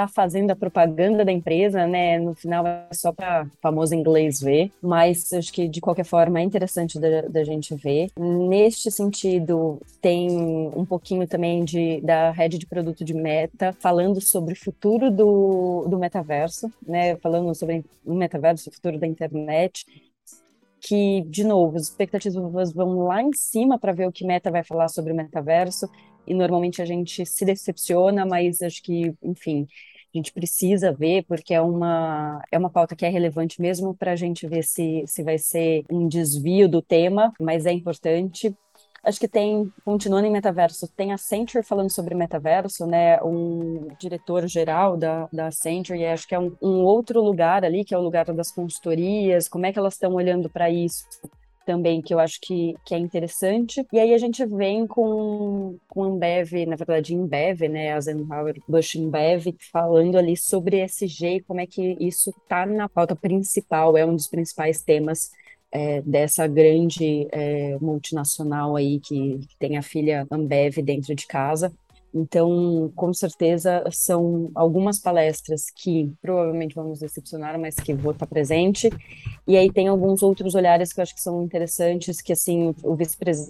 está 0.00 0.08
fazendo 0.08 0.50
a 0.50 0.56
propaganda 0.56 1.24
da 1.24 1.32
empresa, 1.32 1.86
né? 1.86 2.18
No 2.18 2.34
final 2.34 2.66
é 2.66 2.88
só 2.92 3.12
para 3.12 3.46
famoso 3.60 3.94
inglês 3.94 4.40
ver, 4.40 4.70
mas 4.80 5.32
acho 5.32 5.52
que 5.52 5.68
de 5.68 5.80
qualquer 5.80 6.04
forma 6.04 6.40
é 6.40 6.42
interessante 6.42 6.98
da, 6.98 7.22
da, 7.22 7.44
gente 7.44 7.74
ver. 7.74 8.10
Neste 8.18 8.90
sentido, 8.90 9.80
tem 10.00 10.30
um 10.30 10.84
pouquinho 10.86 11.26
também 11.26 11.64
de, 11.64 12.00
da 12.00 12.30
rede 12.30 12.58
de 12.58 12.66
produto 12.66 13.04
de 13.04 13.12
Meta 13.12 13.74
falando 13.80 14.20
sobre 14.20 14.54
o 14.54 14.56
futuro 14.56 15.10
do, 15.10 15.86
do 15.88 15.98
metaverso, 15.98 16.72
né? 16.86 17.16
Falando 17.16 17.54
sobre 17.54 17.84
o 18.04 18.14
metaverso, 18.14 18.70
o 18.70 18.72
futuro 18.72 18.98
da 18.98 19.06
internet 19.06 19.84
que, 20.82 21.20
de 21.28 21.44
novo, 21.44 21.76
as 21.76 21.82
expectativas 21.84 22.72
vão 22.72 23.00
lá 23.00 23.20
em 23.20 23.34
cima 23.34 23.78
para 23.78 23.92
ver 23.92 24.08
o 24.08 24.12
que 24.12 24.24
Meta 24.24 24.50
vai 24.50 24.64
falar 24.64 24.88
sobre 24.88 25.12
o 25.12 25.14
metaverso, 25.14 25.86
e 26.26 26.34
normalmente 26.34 26.80
a 26.80 26.84
gente 26.84 27.26
se 27.26 27.44
decepciona, 27.44 28.24
mas 28.24 28.62
acho 28.62 28.82
que, 28.82 29.12
enfim, 29.22 29.66
a 30.12 30.18
gente 30.18 30.32
precisa 30.32 30.92
ver, 30.92 31.24
porque 31.26 31.54
é 31.54 31.60
uma, 31.60 32.42
é 32.50 32.58
uma 32.58 32.70
pauta 32.70 32.96
que 32.96 33.04
é 33.04 33.08
relevante 33.08 33.60
mesmo 33.60 33.94
para 33.94 34.12
a 34.12 34.16
gente 34.16 34.46
ver 34.46 34.64
se, 34.64 35.04
se 35.06 35.22
vai 35.22 35.38
ser 35.38 35.84
um 35.90 36.08
desvio 36.08 36.68
do 36.68 36.82
tema, 36.82 37.32
mas 37.40 37.66
é 37.66 37.72
importante. 37.72 38.54
Acho 39.02 39.18
que 39.18 39.28
tem, 39.28 39.72
continuando 39.84 40.26
em 40.26 40.30
metaverso, 40.30 40.86
tem 40.88 41.10
a 41.10 41.14
Accenture 41.14 41.64
falando 41.64 41.90
sobre 41.90 42.14
metaverso, 42.14 42.86
né? 42.86 43.22
Um 43.22 43.88
diretor 43.98 44.46
geral 44.46 44.96
da, 44.96 45.26
da 45.32 45.46
Accenture, 45.46 45.98
e 45.98 46.06
acho 46.06 46.28
que 46.28 46.34
é 46.34 46.38
um, 46.38 46.54
um 46.60 46.82
outro 46.82 47.22
lugar 47.22 47.64
ali, 47.64 47.84
que 47.84 47.94
é 47.94 47.98
o 47.98 48.02
lugar 48.02 48.26
das 48.26 48.52
consultorias, 48.52 49.48
como 49.48 49.64
é 49.64 49.72
que 49.72 49.78
elas 49.78 49.94
estão 49.94 50.12
olhando 50.14 50.50
para 50.50 50.68
isso 50.68 51.06
também 51.70 52.02
que 52.02 52.12
eu 52.12 52.18
acho 52.18 52.40
que, 52.40 52.74
que 52.84 52.92
é 52.92 52.98
interessante. 52.98 53.86
E 53.92 54.00
aí 54.00 54.12
a 54.12 54.18
gente 54.18 54.44
vem 54.44 54.88
com, 54.88 55.78
com 55.88 56.02
Ambev, 56.02 56.66
na 56.66 56.74
verdade 56.74 57.14
Embev, 57.14 57.68
né, 57.68 57.92
a 57.92 58.00
Zenhauer 58.00 58.56
Bush 58.66 58.96
Embev, 58.96 59.54
falando 59.70 60.18
ali 60.18 60.36
sobre 60.36 60.82
ESG 60.82 61.36
e 61.36 61.40
como 61.42 61.60
é 61.60 61.66
que 61.68 61.96
isso 62.00 62.30
está 62.30 62.66
na 62.66 62.88
pauta 62.88 63.14
principal, 63.14 63.96
é 63.96 64.04
um 64.04 64.16
dos 64.16 64.26
principais 64.26 64.82
temas 64.82 65.30
é, 65.70 66.02
dessa 66.02 66.48
grande 66.48 67.28
é, 67.30 67.78
multinacional 67.80 68.74
aí 68.74 68.98
que, 68.98 69.38
que, 69.38 69.56
tem 69.56 69.78
a 69.78 69.82
filha 69.82 70.26
Ambev 70.28 70.78
dentro 70.82 71.14
de 71.14 71.24
casa. 71.24 71.72
Então, 72.12 72.92
com 72.96 73.12
certeza, 73.14 73.84
são 73.92 74.50
algumas 74.54 74.98
palestras 74.98 75.66
que 75.70 76.12
provavelmente 76.20 76.74
vão 76.74 76.88
nos 76.88 76.98
decepcionar, 76.98 77.58
mas 77.58 77.76
que 77.76 77.94
vou 77.94 78.12
estar 78.12 78.26
presente. 78.26 78.90
E 79.46 79.56
aí 79.56 79.70
tem 79.72 79.86
alguns 79.86 80.22
outros 80.22 80.54
olhares 80.54 80.92
que 80.92 81.00
eu 81.00 81.02
acho 81.02 81.14
que 81.14 81.20
são 81.20 81.42
interessantes, 81.42 82.20
que 82.20 82.32
assim, 82.32 82.74
o 82.82 82.96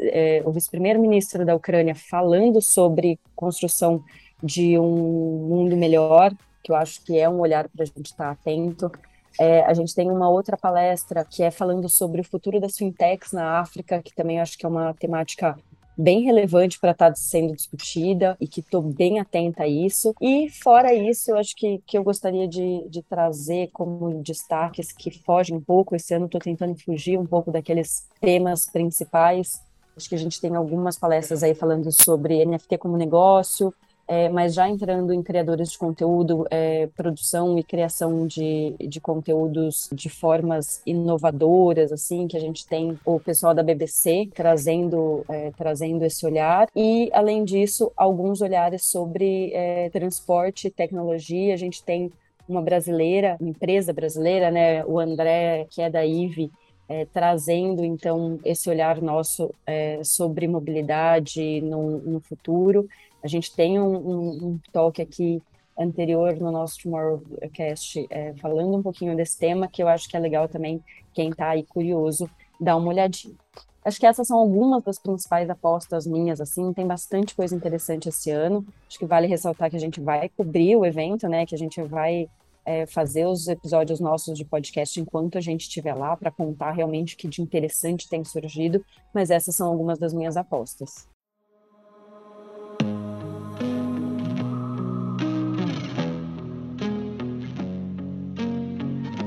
é, 0.01 0.43
vice-primeiro-ministro 0.53 1.45
da 1.47 1.55
Ucrânia 1.55 1.95
falando 1.95 2.61
sobre 2.61 3.19
construção 3.35 4.05
de 4.43 4.79
um 4.79 5.49
mundo 5.49 5.77
melhor, 5.77 6.33
que 6.63 6.71
eu 6.71 6.77
acho 6.77 7.03
que 7.03 7.19
é 7.19 7.29
um 7.29 7.41
olhar 7.41 7.69
para 7.69 7.83
a 7.83 7.87
gente 7.87 8.07
estar 8.07 8.31
atento. 8.31 8.91
É, 9.39 9.63
a 9.63 9.73
gente 9.73 9.95
tem 9.95 10.11
uma 10.11 10.29
outra 10.29 10.57
palestra 10.57 11.25
que 11.25 11.43
é 11.43 11.51
falando 11.51 11.89
sobre 11.89 12.21
o 12.21 12.25
futuro 12.25 12.61
das 12.61 12.77
fintechs 12.77 13.33
na 13.33 13.59
África, 13.61 14.03
que 14.03 14.15
também 14.15 14.39
acho 14.39 14.59
que 14.59 14.67
é 14.67 14.69
uma 14.69 14.93
temática 14.93 15.57
bem 16.01 16.23
relevante 16.23 16.79
para 16.79 16.93
estar 16.93 17.11
tá 17.11 17.15
sendo 17.15 17.55
discutida 17.55 18.37
e 18.41 18.49
que 18.49 18.61
estou 18.61 18.83
bem 18.83 19.21
atenta 19.21 19.65
a 19.65 19.69
isso. 19.69 20.15
E 20.21 20.49
fora 20.49 20.95
isso, 20.95 21.31
eu 21.31 21.39
acho 21.39 21.55
que, 21.55 21.83
que 21.87 21.99
eu 21.99 22.03
gostaria 22.03 22.49
de, 22.49 22.89
de 22.89 23.03
trazer 23.03 23.71
como 23.73 24.23
destaques 24.23 24.93
que 24.93 25.11
fogem 25.11 25.57
um 25.57 25.61
pouco. 25.61 25.95
Esse 25.95 26.15
ano 26.15 26.27
estou 26.27 26.41
tentando 26.41 26.77
fugir 26.83 27.19
um 27.19 27.27
pouco 27.27 27.51
daqueles 27.51 28.09
temas 28.21 28.67
principais. 28.67 29.61
Acho 29.97 30.09
que 30.09 30.15
a 30.15 30.19
gente 30.19 30.41
tem 30.41 30.55
algumas 30.55 30.99
palestras 30.99 31.43
aí 31.43 31.55
falando 31.55 31.93
sobre 31.93 32.45
NFT 32.45 32.79
como 32.79 32.97
negócio, 32.97 33.75
é, 34.11 34.29
mas 34.29 34.55
já 34.55 34.69
entrando 34.69 35.13
em 35.13 35.23
criadores 35.23 35.71
de 35.71 35.79
conteúdo, 35.79 36.45
é, 36.51 36.89
produção 36.97 37.57
e 37.57 37.63
criação 37.63 38.27
de, 38.27 38.75
de 38.81 39.01
conteúdos 39.01 39.89
de 39.93 40.09
formas 40.09 40.83
inovadoras, 40.85 41.93
assim, 41.93 42.27
que 42.27 42.37
a 42.37 42.41
gente 42.41 42.67
tem 42.67 42.99
o 43.05 43.21
pessoal 43.21 43.55
da 43.55 43.63
BBC 43.63 44.29
trazendo, 44.35 45.25
é, 45.29 45.53
trazendo 45.57 46.05
esse 46.05 46.27
olhar, 46.27 46.67
e 46.75 47.09
além 47.13 47.45
disso, 47.45 47.93
alguns 47.97 48.41
olhares 48.41 48.85
sobre 48.85 49.53
é, 49.55 49.89
transporte 49.91 50.67
e 50.67 50.71
tecnologia. 50.73 51.55
A 51.55 51.57
gente 51.57 51.81
tem 51.85 52.11
uma 52.49 52.61
brasileira, 52.61 53.37
uma 53.41 53.51
empresa 53.51 53.93
brasileira, 53.93 54.51
né, 54.51 54.85
o 54.87 54.99
André, 54.99 55.69
que 55.71 55.81
é 55.81 55.89
da 55.89 56.05
IVE, 56.05 56.51
é, 56.91 57.05
trazendo 57.05 57.85
então 57.85 58.41
esse 58.45 58.69
olhar 58.69 59.01
nosso 59.01 59.55
é, 59.65 60.03
sobre 60.03 60.49
mobilidade 60.49 61.61
no, 61.61 61.99
no, 61.99 62.21
futuro. 62.21 62.89
A 63.23 63.29
gente 63.29 63.55
tem 63.55 63.81
um, 63.81 63.97
um, 63.97 64.29
um 64.47 64.61
talk 64.73 65.01
aqui 65.01 65.43
anterior 65.79 66.37
no 66.37 66.51
nosso 66.51 66.83
Tomorrowcast 66.83 68.07
é, 68.11 68.35
falando 68.35 68.77
um 68.77 68.83
pouquinho 68.83 69.17
desse 69.17 69.39
tema, 69.39 69.69
que 69.69 69.83
eu 69.83 69.89
acho 69.89 70.09
que 70.09 70.17
é 70.17 70.21
legal 70.21 70.49
também 70.49 70.83
quem 71.15 71.31
está 71.31 71.51
aí 71.51 71.63
curioso 71.63 72.29
dar 72.61 72.77
uma 72.77 72.89
olhadinha. 72.89 73.35
Acho 73.83 73.99
que 73.99 74.07
essas 74.07 74.29
são 74.29 74.39
algumas 74.39 74.83
das 74.83 74.99
principais 74.99 75.49
apostas 75.49 76.07
minhas, 76.07 76.39
assim, 76.39 76.71
tem 76.75 76.87
bastante 76.87 77.35
coisa 77.35 77.57
interessante 77.57 78.11
esse 78.11 78.31
ano. 78.31 78.67
Acho 78.87 78.99
que 78.99 79.07
vale 79.07 79.27
ressaltar 79.27 79.71
que 79.71 79.77
a 79.77 79.81
gente 79.81 80.01
vai 80.01 80.29
cobrir 80.29 80.77
o 80.77 80.85
evento, 80.85 81.27
né, 81.27 81.47
que 81.47 81.55
a 81.55 81.59
gente 81.59 81.81
vai 81.83 82.29
é, 82.65 82.85
fazer 82.85 83.27
os 83.27 83.49
episódios 83.49 83.99
nossos 83.99 84.37
de 84.37 84.45
podcast 84.45 85.01
enquanto 85.01 85.39
a 85.39 85.41
gente 85.41 85.63
estiver 85.63 85.95
lá, 85.95 86.15
para 86.15 86.31
contar 86.31 86.73
realmente 86.73 87.15
o 87.15 87.19
que 87.19 87.27
de 87.27 87.41
interessante 87.41 88.07
tem 88.07 88.23
surgido, 88.23 88.85
mas 89.15 89.31
essas 89.31 89.57
são 89.57 89.69
algumas 89.69 89.99
das 89.99 90.13
minhas 90.13 90.37
apostas. 90.37 91.09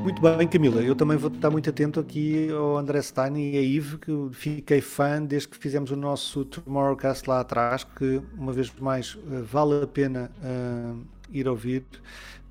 Muito 0.04 0.22
bem, 0.22 0.46
Camila. 0.50 0.82
Eu 0.82 0.96
também 0.96 1.16
vou 1.16 1.32
estar 1.32 1.50
muito 1.50 1.70
atento 1.70 1.98
aqui 1.98 2.52
ao 2.52 2.78
André 2.78 3.02
Stein 3.02 3.38
e 3.38 3.58
a 3.58 3.62
Yves, 3.62 3.96
que 3.96 4.12
fiquei 4.34 4.82
fã 4.82 5.24
desde 5.24 5.48
que 5.48 5.58
fizemos 5.58 5.92
o 5.92 5.96
nosso 5.96 6.44
Tomorrowcast 6.44 7.30
lá 7.30 7.39
atrás, 7.39 7.86
que 7.86 8.22
uma 8.38 8.52
vez 8.52 8.70
mais 8.82 9.18
eh, 9.32 9.42
vale 9.42 9.82
a 9.82 9.88
pena 9.88 10.30
uh, 10.44 11.00
ir 11.32 11.48
ouvir 11.48 11.86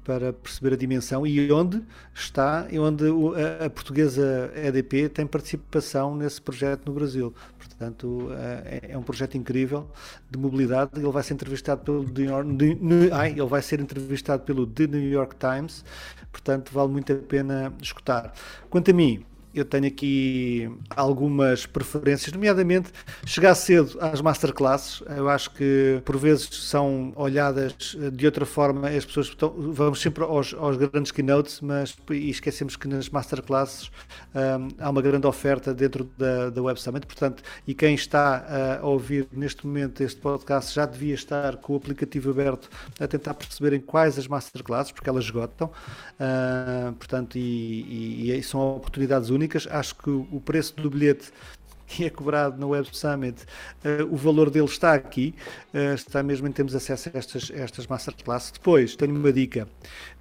para 0.03 0.33
perceber 0.33 0.73
a 0.73 0.77
dimensão 0.79 1.27
e 1.27 1.53
onde 1.53 1.83
está 2.15 2.67
e 2.71 2.79
onde 2.79 3.05
a, 3.63 3.69
portuguesa 3.69 4.51
EDP 4.57 5.11
tem 5.11 5.27
participação 5.27 6.17
nesse 6.17 6.41
projeto 6.41 6.87
no 6.87 6.95
Brasil. 6.95 7.35
Portanto, 7.83 8.29
eh, 8.31 8.81
é, 8.85 8.93
é 8.93 8.99
um 8.99 9.03
projeto 9.03 9.37
incrível 9.37 9.91
de 10.31 10.39
mobilidade. 10.39 10.93
Ele 10.95 11.11
vai 11.11 11.23
ser 11.25 11.35
entrevistado 11.35 11.83
pelo 11.83 12.09
The 12.09 12.23
York, 12.23 12.49
ai, 13.13 13.33
ele 13.33 13.45
vai 13.47 13.61
ser 13.61 13.81
entrevistado 13.81 14.45
pelo 14.45 14.65
The 14.67 14.87
New 14.87 15.11
York 15.11 15.35
Times. 15.37 15.85
Portanto, 16.31 16.71
vale 16.73 16.93
muito 16.93 17.13
a 17.13 17.17
pena 17.17 17.73
escutar. 17.81 18.33
Quanto 18.71 18.93
a 18.93 18.95
mim, 18.95 19.25
eu 19.55 19.65
tenho 19.65 19.87
aqui 19.87 20.71
algumas 20.91 21.67
preferências, 21.67 22.33
nomeadamente 22.33 22.91
chegar 23.27 23.55
cedo 23.55 23.97
às 24.01 24.21
masterclasses. 24.21 25.03
Eu 25.17 25.29
acho 25.29 25.51
que 25.51 26.01
por 26.05 26.17
vezes 26.17 26.49
são 26.69 27.13
olhadas 27.17 27.97
de 28.13 28.27
outra 28.27 28.47
forma, 28.47 28.89
as 28.89 29.05
pessoas 29.05 29.27
estão, 29.29 29.53
vamos 29.57 30.01
sempre 30.01 30.25
aos, 30.25 30.55
aos 30.55 30.77
grandes 30.77 31.13
keynotes, 31.13 31.61
mas 31.61 31.97
e 32.11 32.31
esquecemos 32.31 32.77
que 32.77 32.89
nas 32.89 33.09
masterclasses 33.09 33.91
um, 34.35 34.69
há 34.79 34.91
uma 34.91 35.03
grande 35.03 35.27
oferta 35.27 35.75
dentro 35.75 36.11
da, 36.17 36.51
da 36.51 36.63
Web 36.63 36.81
Summit, 36.81 37.07
portanto, 37.07 37.43
e 37.67 37.75
quem 37.75 37.95
está 37.95 38.79
a 38.81 38.87
ouvir 38.87 39.29
neste 39.33 39.67
momento 39.67 40.03
este 40.03 40.21
podcast 40.21 40.75
já 40.75 40.87
devia 40.87 41.15
estar 41.15 41.57
com 41.57 41.75
o 41.75 41.77
aplicativo 41.77 42.31
aberto 42.31 42.69
a 42.99 43.07
tentar 43.07 43.35
perceberem 43.35 43.81
quais 43.81 44.19
as 44.19 44.27
masterclasses, 44.27 44.93
porque 44.93 45.09
elas 45.09 45.25
esgotam, 45.25 45.69
uh, 45.69 46.93
portanto, 46.95 47.37
e, 47.37 48.31
e, 48.31 48.33
e 48.33 48.43
são 48.43 48.77
oportunidades 48.77 49.31
únicas 49.31 49.42
únicas. 49.43 49.67
Acho 49.71 49.95
que 49.97 50.11
o 50.11 50.41
preço 50.45 50.75
do 50.77 50.89
bilhete 50.89 51.33
que 51.93 52.07
é 52.07 52.11
cobrado 52.11 52.59
no 52.59 52.69
Web 52.69 52.89
Summit, 52.93 53.43
uh, 53.85 54.05
o 54.11 54.17
valor 54.17 54.49
dele 54.49 54.65
está 54.65 54.95
aqui, 54.95 55.35
uh, 55.75 55.95
está 55.95 56.23
mesmo 56.23 56.49
em 56.49 56.53
termos 56.53 56.73
de 56.73 56.79
acesso 56.79 57.11
a 57.13 57.19
estas, 57.19 57.51
a 57.51 57.57
estas 57.57 57.87
masterclasses. 57.87 58.51
Depois, 58.51 58.97
tenho 58.97 59.15
uma 59.15 59.33
dica. 59.33 59.69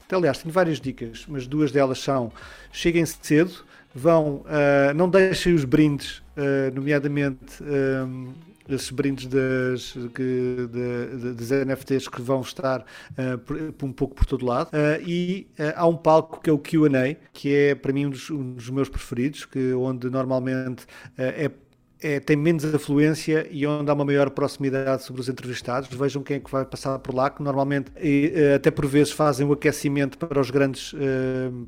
Então, 0.06 0.20
aliás, 0.20 0.40
tenho 0.40 0.52
várias 0.52 0.82
dicas, 0.82 1.26
mas 1.28 1.48
duas 1.48 1.72
delas 1.72 2.00
são 2.00 2.32
cheguem 2.74 3.06
cedo, 3.06 3.64
vão, 3.96 4.44
uh, 4.46 4.94
não 4.94 5.10
deixem 5.10 5.54
os 5.54 5.64
brindes, 5.64 6.22
nomeadamente 6.74 7.62
esses 8.69 8.89
brindes 8.89 9.28
das, 9.28 9.93
que, 10.13 10.67
de, 10.69 11.34
das 11.34 11.50
NFTs 11.65 12.08
que 12.08 12.21
vão 12.21 12.41
estar 12.41 12.82
uh, 12.82 13.86
um 13.86 13.91
pouco 13.91 14.15
por 14.15 14.26
todo 14.26 14.45
lado. 14.45 14.69
Uh, 14.69 15.02
e 15.06 15.47
uh, 15.60 15.74
há 15.76 15.88
um 15.88 15.97
palco 15.97 16.41
que 16.41 16.50
é 16.50 16.54
o 16.54 16.60
QA, 16.60 17.17
que 17.34 17.54
é 17.54 17.76
para 17.76 17.93
mim 17.93 18.08
um 18.08 18.10
dos, 18.10 18.30
um 18.30 18.54
dos 18.54 18.69
meus 18.69 18.89
preferidos, 18.89 19.45
que, 19.45 19.74
onde 19.74 20.10
normalmente 20.10 20.86
é 21.17 21.52
é, 22.02 22.20
tem 22.20 22.36
menos 22.36 22.66
afluência 22.66 23.48
e 23.52 23.66
onde 23.68 23.90
há 23.90 23.94
uma 23.94 24.04
maior 24.04 24.30
proximidade 24.32 25.04
sobre 25.04 25.22
os 25.22 25.30
entrevistados. 25.30 25.90
Vejam 25.90 26.24
quem 26.24 26.38
é 26.38 26.40
que 26.40 26.50
vai 26.50 26.66
passar 26.66 26.98
por 27.00 27.14
lá, 27.14 27.30
que 27.30 27.44
normalmente 27.44 27.92
e, 28.02 28.32
eh, 28.34 28.56
até 28.56 28.72
por 28.72 28.88
vezes 28.88 29.14
fazem 29.14 29.46
o 29.48 29.54
aquecimento 29.54 30.18
para 30.18 30.40
os 30.40 30.50
grandes 30.50 30.94
uh, 30.94 30.98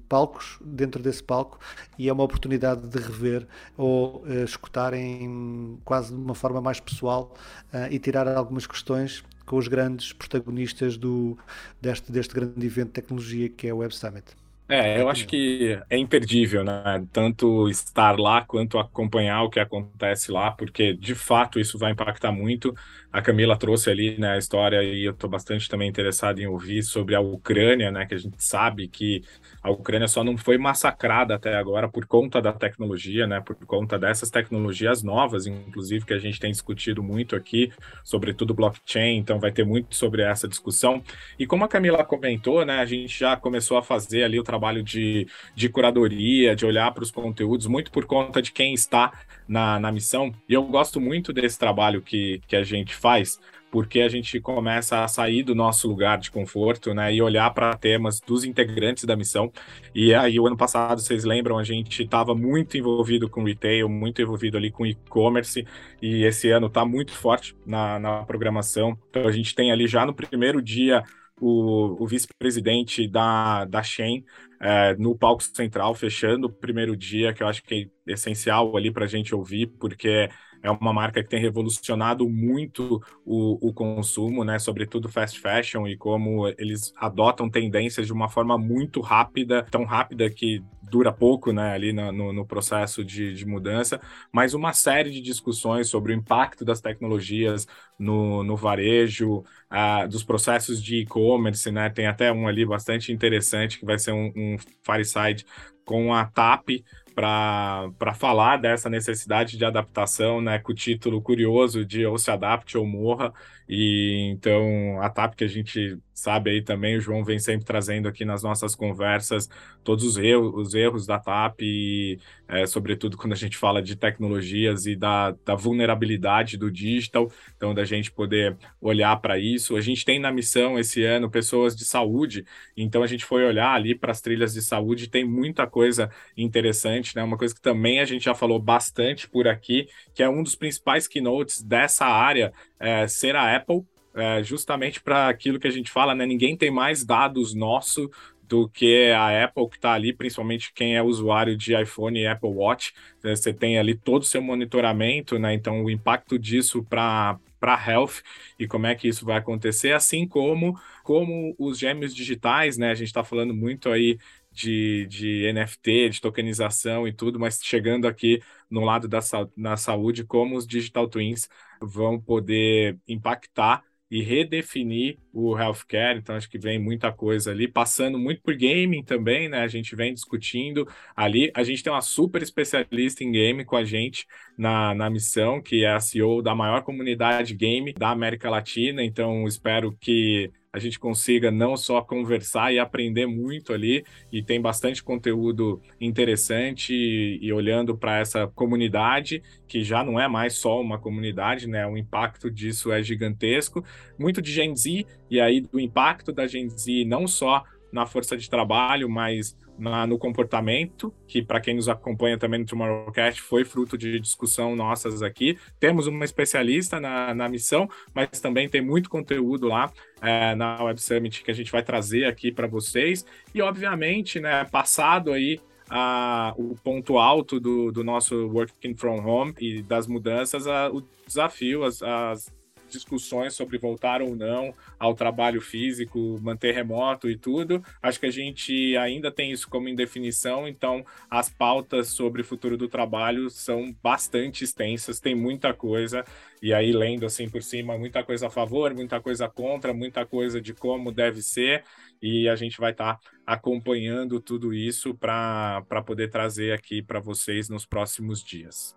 palcos 0.09 0.57
dentro 0.63 1.01
desse 1.01 1.23
palco 1.23 1.59
e 1.97 2.09
é 2.09 2.13
uma 2.13 2.23
oportunidade 2.23 2.87
de 2.87 2.97
rever 2.97 3.47
ou 3.77 4.23
uh, 4.25 4.43
escutarem 4.43 5.79
quase 5.85 6.09
de 6.09 6.19
uma 6.19 6.35
forma 6.35 6.59
mais 6.61 6.79
pessoal 6.79 7.33
uh, 7.73 7.91
e 7.91 7.99
tirar 7.99 8.27
algumas 8.27 8.65
questões 8.65 9.23
com 9.45 9.57
os 9.57 9.67
grandes 9.67 10.13
protagonistas 10.13 10.97
do, 10.97 11.37
deste, 11.81 12.11
deste 12.11 12.33
grande 12.33 12.65
evento 12.65 12.87
de 12.87 12.93
tecnologia 12.93 13.49
que 13.49 13.67
é 13.67 13.73
o 13.73 13.77
Web 13.77 13.95
Summit. 13.95 14.42
É, 14.67 14.99
eu 14.99 15.09
acho 15.09 15.27
que 15.27 15.77
é 15.89 15.97
imperdível, 15.97 16.63
né? 16.63 17.05
Tanto 17.11 17.67
estar 17.69 18.17
lá 18.17 18.43
quanto 18.45 18.79
acompanhar 18.79 19.43
o 19.43 19.49
que 19.49 19.59
acontece 19.59 20.31
lá, 20.31 20.51
porque 20.51 20.93
de 20.95 21.13
fato 21.13 21.59
isso 21.59 21.77
vai 21.77 21.91
impactar 21.91 22.31
muito. 22.31 22.73
A 23.11 23.21
Camila 23.21 23.57
trouxe 23.59 23.89
ali 23.91 24.17
né, 24.17 24.31
a 24.35 24.37
história 24.37 24.81
e 24.81 25.03
eu 25.03 25.11
estou 25.11 25.29
bastante 25.29 25.67
também 25.69 25.89
interessado 25.89 26.39
em 26.39 26.47
ouvir 26.47 26.81
sobre 26.81 27.13
a 27.13 27.19
Ucrânia, 27.19 27.91
né? 27.91 28.05
Que 28.05 28.15
a 28.15 28.17
gente 28.17 28.41
sabe 28.43 28.87
que 28.87 29.21
a 29.63 29.71
Ucrânia 29.71 30.09
só 30.09 30.25
não 30.25 30.37
foi 30.37 30.57
massacrada 30.57 31.35
até 31.35 31.55
agora 31.55 31.87
por 31.87 32.05
conta 32.05 32.41
da 32.41 32.51
tecnologia, 32.51 33.25
né? 33.25 33.39
Por 33.39 33.55
conta 33.65 33.97
dessas 33.97 34.29
tecnologias 34.29 35.01
novas, 35.01 35.47
inclusive, 35.47 36.05
que 36.05 36.13
a 36.13 36.19
gente 36.19 36.37
tem 36.37 36.51
discutido 36.51 37.01
muito 37.01 37.33
aqui, 37.33 37.71
sobretudo 38.03 38.53
blockchain, 38.53 39.17
então 39.17 39.39
vai 39.39 39.53
ter 39.53 39.65
muito 39.65 39.95
sobre 39.95 40.21
essa 40.21 40.49
discussão. 40.49 41.01
E 41.39 41.47
como 41.47 41.63
a 41.63 41.69
Camila 41.69 42.03
comentou, 42.03 42.65
né? 42.65 42.79
A 42.79 42.85
gente 42.85 43.17
já 43.17 43.37
começou 43.37 43.77
a 43.77 43.81
fazer 43.81 44.23
ali 44.23 44.37
o 44.37 44.43
trabalho 44.43 44.83
de, 44.83 45.25
de 45.55 45.69
curadoria, 45.69 46.55
de 46.55 46.65
olhar 46.65 46.93
para 46.93 47.03
os 47.03 47.11
conteúdos, 47.11 47.65
muito 47.65 47.89
por 47.89 48.05
conta 48.05 48.41
de 48.41 48.51
quem 48.51 48.73
está 48.73 49.13
na, 49.47 49.79
na 49.79 49.91
missão. 49.93 50.33
E 50.47 50.53
eu 50.53 50.63
gosto 50.63 50.99
muito 50.99 51.31
desse 51.31 51.57
trabalho 51.57 52.01
que, 52.01 52.41
que 52.47 52.55
a 52.57 52.63
gente 52.63 52.93
faz, 52.93 53.39
porque 53.73 54.01
a 54.01 54.07
gente 54.07 54.39
começa 54.39 55.03
a 55.03 55.07
sair 55.07 55.41
do 55.41 55.55
nosso 55.55 55.87
lugar 55.87 56.19
de 56.19 56.29
conforto, 56.29 56.93
né, 56.93 57.11
e 57.11 57.23
olhar 57.23 57.51
para 57.55 57.75
temas 57.75 58.19
dos 58.19 58.43
integrantes 58.43 59.03
da 59.03 59.15
missão. 59.15 59.51
E 59.95 60.13
aí, 60.13 60.39
o 60.39 60.45
ano 60.45 60.55
passado, 60.55 61.01
vocês 61.01 61.23
lembram, 61.23 61.57
a 61.57 61.63
gente 61.63 62.03
estava 62.03 62.35
muito 62.35 62.77
envolvido 62.77 63.27
com 63.27 63.43
retail, 63.43 63.89
muito 63.89 64.21
envolvido 64.21 64.57
ali 64.57 64.69
com 64.69 64.85
e-commerce, 64.85 65.65
e 65.99 66.23
esse 66.23 66.51
ano 66.51 66.67
está 66.67 66.85
muito 66.85 67.13
forte 67.13 67.55
na, 67.65 67.97
na 67.97 68.23
programação. 68.25 68.95
Então, 69.09 69.27
a 69.27 69.31
gente 69.31 69.55
tem 69.55 69.71
ali 69.71 69.87
já 69.87 70.05
no 70.05 70.13
primeiro 70.13 70.61
dia 70.61 71.01
o, 71.41 72.03
o 72.03 72.05
vice-presidente 72.05 73.07
da, 73.07 73.65
da 73.65 73.81
Shein 73.81 74.23
é, 74.61 74.95
no 74.97 75.17
palco 75.17 75.41
central, 75.41 75.95
fechando 75.95 76.45
o 76.45 76.53
primeiro 76.53 76.95
dia, 76.95 77.33
que 77.33 77.41
eu 77.41 77.47
acho 77.47 77.63
que 77.63 77.89
é 78.07 78.13
essencial 78.13 78.77
ali 78.77 78.91
para 78.91 79.05
a 79.05 79.07
gente 79.07 79.33
ouvir, 79.33 79.65
porque 79.79 80.29
é 80.63 80.71
uma 80.71 80.93
marca 80.93 81.21
que 81.21 81.29
tem 81.29 81.41
revolucionado 81.41 82.27
muito 82.29 83.03
o, 83.25 83.69
o 83.69 83.73
consumo, 83.73 84.45
né? 84.45 84.57
Sobretudo 84.57 85.09
fast 85.09 85.39
fashion 85.39 85.85
e 85.85 85.97
como 85.97 86.47
eles 86.57 86.93
adotam 86.95 87.49
tendências 87.49 88.07
de 88.07 88.13
uma 88.13 88.29
forma 88.29 88.57
muito 88.57 89.01
rápida, 89.01 89.67
tão 89.69 89.83
rápida 89.83 90.29
que 90.29 90.63
dura 90.93 91.11
pouco, 91.11 91.51
né, 91.51 91.73
ali 91.73 91.91
no, 91.91 92.31
no, 92.31 92.45
processo 92.45 93.03
de, 93.03 93.33
de, 93.33 93.47
mudança, 93.47 93.99
mas 94.31 94.53
uma 94.53 94.73
série 94.73 95.09
de 95.09 95.21
discussões 95.21 95.89
sobre 95.89 96.13
o 96.13 96.15
impacto 96.15 96.63
das 96.63 96.81
tecnologias 96.81 97.65
no, 97.97 98.43
no 98.43 98.55
varejo, 98.55 99.39
uh, 99.71 100.07
dos 100.07 100.23
processos 100.23 100.81
de 100.83 100.97
e-commerce, 100.97 101.71
né, 101.71 101.89
tem 101.89 102.05
até 102.05 102.31
um 102.31 102.47
ali 102.47 102.63
bastante 102.63 103.11
interessante 103.11 103.79
que 103.79 103.85
vai 103.85 103.97
ser 103.97 104.11
um, 104.11 104.31
um 104.35 104.57
fireside 104.83 105.45
com 105.83 106.13
a 106.13 106.25
TAP, 106.25 106.83
para 107.13 108.13
falar 108.15 108.57
dessa 108.57 108.89
necessidade 108.89 109.57
de 109.57 109.65
adaptação, 109.65 110.41
né, 110.41 110.59
com 110.59 110.71
o 110.71 110.75
título 110.75 111.21
curioso 111.21 111.85
de 111.85 112.05
ou 112.05 112.17
se 112.17 112.31
adapte 112.31 112.77
ou 112.77 112.85
morra. 112.85 113.33
E 113.67 114.29
então 114.31 115.01
a 115.01 115.09
TAP 115.09 115.35
que 115.35 115.43
a 115.43 115.47
gente 115.47 115.97
sabe 116.13 116.51
aí 116.51 116.61
também, 116.61 116.95
o 116.95 117.01
João 117.01 117.23
vem 117.23 117.39
sempre 117.39 117.65
trazendo 117.65 118.07
aqui 118.07 118.23
nas 118.23 118.43
nossas 118.43 118.75
conversas 118.75 119.49
todos 119.83 120.05
os 120.05 120.17
erros, 120.17 120.53
os 120.55 120.73
erros 120.73 121.05
da 121.05 121.19
TAP, 121.19 121.61
e, 121.61 122.17
é, 122.47 122.65
sobretudo 122.65 123.17
quando 123.17 123.33
a 123.33 123.35
gente 123.35 123.57
fala 123.57 123.81
de 123.81 123.95
tecnologias 123.95 124.85
e 124.85 124.95
da, 124.95 125.31
da 125.45 125.55
vulnerabilidade 125.55 126.57
do 126.57 126.71
digital, 126.71 127.29
então 127.57 127.73
da 127.73 127.83
gente 127.83 128.11
poder 128.11 128.55
olhar 128.79 129.15
para 129.17 129.37
isso. 129.37 129.75
A 129.75 129.81
gente 129.81 130.05
tem 130.05 130.19
na 130.19 130.31
missão 130.31 130.79
esse 130.79 131.03
ano 131.03 131.29
pessoas 131.29 131.75
de 131.75 131.83
saúde, 131.83 132.45
então 132.77 133.03
a 133.03 133.07
gente 133.07 133.25
foi 133.25 133.43
olhar 133.43 133.73
ali 133.73 133.95
para 133.95 134.11
as 134.11 134.21
trilhas 134.21 134.53
de 134.53 134.61
saúde, 134.61 135.09
tem 135.09 135.25
muita 135.25 135.67
coisa 135.67 136.09
interessante, 136.37 137.15
né? 137.15 137.23
Uma 137.23 137.37
coisa 137.37 137.53
que 137.53 137.61
também 137.61 137.99
a 137.99 138.05
gente 138.05 138.25
já 138.25 138.35
falou 138.35 138.59
bastante 138.59 139.27
por 139.27 139.47
aqui, 139.47 139.87
que 140.13 140.23
é 140.23 140.29
um 140.29 140.43
dos 140.43 140.55
principais 140.55 141.07
keynotes 141.07 141.61
dessa 141.61 142.05
área, 142.05 142.53
é, 142.83 143.07
ser 143.07 143.33
a 143.35 143.55
Apple, 143.55 143.81
é, 144.13 144.43
justamente 144.43 145.01
para 145.01 145.29
aquilo 145.29 145.57
que 145.57 145.67
a 145.67 145.71
gente 145.71 145.89
fala, 145.89 146.13
né? 146.13 146.25
Ninguém 146.25 146.55
tem 146.57 146.69
mais 146.69 147.05
dados 147.05 147.55
nossos 147.55 148.09
do 148.41 148.67
que 148.67 149.09
a 149.11 149.45
Apple 149.45 149.69
que 149.69 149.77
está 149.77 149.93
ali, 149.93 150.13
principalmente 150.13 150.73
quem 150.73 150.97
é 150.97 151.01
usuário 151.01 151.57
de 151.57 151.73
iPhone 151.81 152.19
e 152.19 152.27
Apple 152.27 152.49
Watch. 152.49 152.93
Você 153.23 153.53
tem 153.53 153.79
ali 153.79 153.95
todo 153.95 154.23
o 154.23 154.25
seu 154.25 154.41
monitoramento, 154.41 155.39
né? 155.39 155.53
Então, 155.53 155.81
o 155.83 155.89
impacto 155.89 156.37
disso 156.37 156.83
para 156.83 157.39
para 157.59 157.81
health 157.89 158.15
e 158.59 158.67
como 158.67 158.87
é 158.87 158.93
que 158.93 159.07
isso 159.07 159.25
vai 159.25 159.37
acontecer, 159.37 159.93
assim 159.93 160.27
como 160.27 160.77
como 161.01 161.55
os 161.57 161.79
gêmeos 161.79 162.13
digitais, 162.13 162.77
né? 162.77 162.91
A 162.91 162.93
gente 162.93 163.07
está 163.07 163.23
falando 163.23 163.53
muito 163.53 163.89
aí 163.89 164.17
de, 164.53 165.05
de 165.07 165.51
NFT, 165.51 166.09
de 166.09 166.21
tokenização 166.21 167.07
e 167.07 167.13
tudo, 167.13 167.39
mas 167.39 167.59
chegando 167.61 168.07
aqui 168.07 168.41
no 168.69 168.81
lado 168.81 169.07
da 169.07 169.19
na 169.55 169.75
saúde, 169.77 170.23
como 170.23 170.55
os 170.55 170.67
digital 170.67 171.07
twins 171.07 171.49
vão 171.81 172.19
poder 172.19 172.97
impactar 173.07 173.83
e 174.13 174.21
redefinir 174.21 175.17
o 175.33 175.57
healthcare, 175.57 176.19
então 176.19 176.35
acho 176.35 176.47
que 176.47 176.59
vem 176.59 176.77
muita 176.77 177.11
coisa 177.11 177.49
ali, 177.49 177.67
passando 177.67 178.19
muito 178.19 178.43
por 178.43 178.55
gaming 178.55 179.03
também, 179.03 179.49
né? 179.49 179.61
A 179.61 179.67
gente 179.67 179.95
vem 179.95 180.13
discutindo 180.13 180.87
ali. 181.15 181.51
A 181.55 181.63
gente 181.63 181.81
tem 181.81 181.91
uma 181.91 181.99
super 182.01 182.43
especialista 182.43 183.23
em 183.23 183.31
game 183.31 183.65
com 183.65 183.75
a 183.75 183.83
gente 183.83 184.27
na, 184.55 184.93
na 184.93 185.09
missão, 185.09 185.59
que 185.59 185.83
é 185.83 185.93
a 185.93 185.99
CEO 185.99 186.43
da 186.43 186.53
maior 186.53 186.83
comunidade 186.83 187.55
game 187.55 187.91
da 187.93 188.11
América 188.11 188.51
Latina, 188.51 189.03
então 189.03 189.47
espero 189.47 189.97
que 189.99 190.51
a 190.73 190.79
gente 190.79 190.99
consiga 190.99 191.51
não 191.51 191.77
só 191.77 192.01
conversar 192.01 192.73
e 192.73 192.79
aprender 192.79 193.27
muito 193.27 193.71
ali, 193.71 194.03
e 194.31 194.41
tem 194.41 194.59
bastante 194.59 195.03
conteúdo 195.03 195.79
interessante 196.01 196.95
e, 196.95 197.37
e 197.39 197.53
olhando 197.53 197.95
para 197.95 198.17
essa 198.17 198.47
comunidade, 198.47 199.43
que 199.67 199.83
já 199.83 200.03
não 200.03 200.19
é 200.19 200.27
mais 200.27 200.55
só 200.55 200.81
uma 200.81 200.97
comunidade, 200.97 201.67
né? 201.67 201.85
O 201.85 201.95
impacto 201.95 202.49
disso 202.49 202.91
é 202.91 203.03
gigantesco. 203.03 203.85
Muito 204.17 204.41
de 204.41 204.51
Gen 204.51 204.75
Z, 204.75 205.05
e 205.29 205.39
aí 205.39 205.61
do 205.61 205.79
impacto 205.79 206.31
da 206.31 206.47
Gen 206.47 206.67
Z 206.67 207.05
não 207.05 207.27
só 207.27 207.63
na 207.93 208.07
força 208.07 208.35
de 208.35 208.49
trabalho, 208.49 209.07
mas 209.07 209.55
na, 209.77 210.05
no 210.07 210.17
comportamento, 210.17 211.13
que 211.27 211.43
para 211.43 211.61
quem 211.61 211.75
nos 211.75 211.87
acompanha 211.87 212.37
também 212.37 212.59
no 212.59 212.65
Tomorrowcast 212.65 213.39
foi 213.41 213.63
fruto 213.63 213.97
de 213.97 214.19
discussão 214.19 214.75
nossas 214.75 215.21
aqui. 215.21 215.57
Temos 215.79 216.07
uma 216.07 216.25
especialista 216.25 216.99
na, 216.99 217.33
na 217.35 217.47
missão, 217.47 217.87
mas 218.13 218.41
também 218.41 218.67
tem 218.67 218.81
muito 218.81 219.09
conteúdo 219.09 219.67
lá 219.67 219.91
é, 220.21 220.55
na 220.55 220.83
Web 220.83 220.99
Summit 220.99 221.43
que 221.43 221.51
a 221.51 221.53
gente 221.53 221.71
vai 221.71 221.83
trazer 221.83 222.25
aqui 222.25 222.51
para 222.51 222.67
vocês. 222.67 223.25
E, 223.53 223.61
obviamente, 223.61 224.39
né, 224.39 224.65
passado 224.65 225.31
aí 225.31 225.59
a, 225.87 226.53
o 226.57 226.75
ponto 226.83 227.19
alto 227.19 227.59
do, 227.59 227.91
do 227.91 228.03
nosso 228.03 228.47
Working 228.47 228.95
From 228.95 229.23
Home 229.23 229.53
e 229.59 229.83
das 229.83 230.07
mudanças, 230.07 230.65
a, 230.65 230.89
o 230.89 231.03
desafio, 231.27 231.83
as, 231.83 232.01
as 232.01 232.51
discussões 232.93 233.53
sobre 233.53 233.77
voltar 233.77 234.21
ou 234.21 234.35
não 234.35 234.73
ao 234.97 235.13
trabalho 235.13 235.59
físico, 235.59 236.39
manter 236.41 236.73
remoto 236.73 237.29
e 237.29 237.37
tudo. 237.37 237.83
Acho 238.01 238.19
que 238.19 238.25
a 238.25 238.31
gente 238.31 238.95
ainda 238.95 239.31
tem 239.31 239.51
isso 239.51 239.69
como 239.69 239.89
indefinição, 239.89 240.67
então 240.67 241.05
as 241.29 241.49
pautas 241.49 242.09
sobre 242.09 242.41
o 242.41 242.45
futuro 242.45 242.77
do 242.77 242.87
trabalho 242.87 243.49
são 243.49 243.93
bastante 244.01 244.63
extensas, 244.63 245.19
tem 245.19 245.35
muita 245.35 245.73
coisa, 245.73 246.23
e 246.61 246.73
aí 246.73 246.93
lendo 246.93 247.25
assim 247.25 247.49
por 247.49 247.61
cima, 247.61 247.97
muita 247.97 248.23
coisa 248.23 248.47
a 248.47 248.49
favor, 248.49 248.93
muita 248.93 249.19
coisa 249.19 249.49
contra, 249.49 249.93
muita 249.93 250.25
coisa 250.25 250.61
de 250.61 250.73
como 250.73 251.11
deve 251.11 251.41
ser, 251.41 251.83
e 252.21 252.47
a 252.47 252.55
gente 252.55 252.77
vai 252.79 252.91
estar 252.91 253.15
tá 253.15 253.29
acompanhando 253.45 254.39
tudo 254.39 254.73
isso 254.73 255.13
para 255.13 255.83
poder 256.05 256.29
trazer 256.29 256.71
aqui 256.71 257.01
para 257.01 257.19
vocês 257.19 257.67
nos 257.67 257.85
próximos 257.85 258.41
dias. 258.41 258.95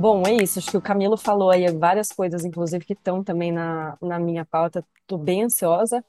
Bom, 0.00 0.22
é 0.26 0.32
isso. 0.32 0.58
Acho 0.58 0.70
que 0.70 0.76
o 0.78 0.80
Camilo 0.80 1.14
falou 1.16 1.50
aí 1.50 1.70
várias 1.72 2.08
coisas, 2.10 2.42
inclusive, 2.42 2.84
que 2.86 2.94
estão 2.94 3.22
também 3.22 3.52
na, 3.52 3.98
na 4.00 4.18
minha 4.18 4.46
pauta. 4.46 4.82
Estou 5.02 5.18
bem 5.18 5.44
ansiosa. 5.44 6.02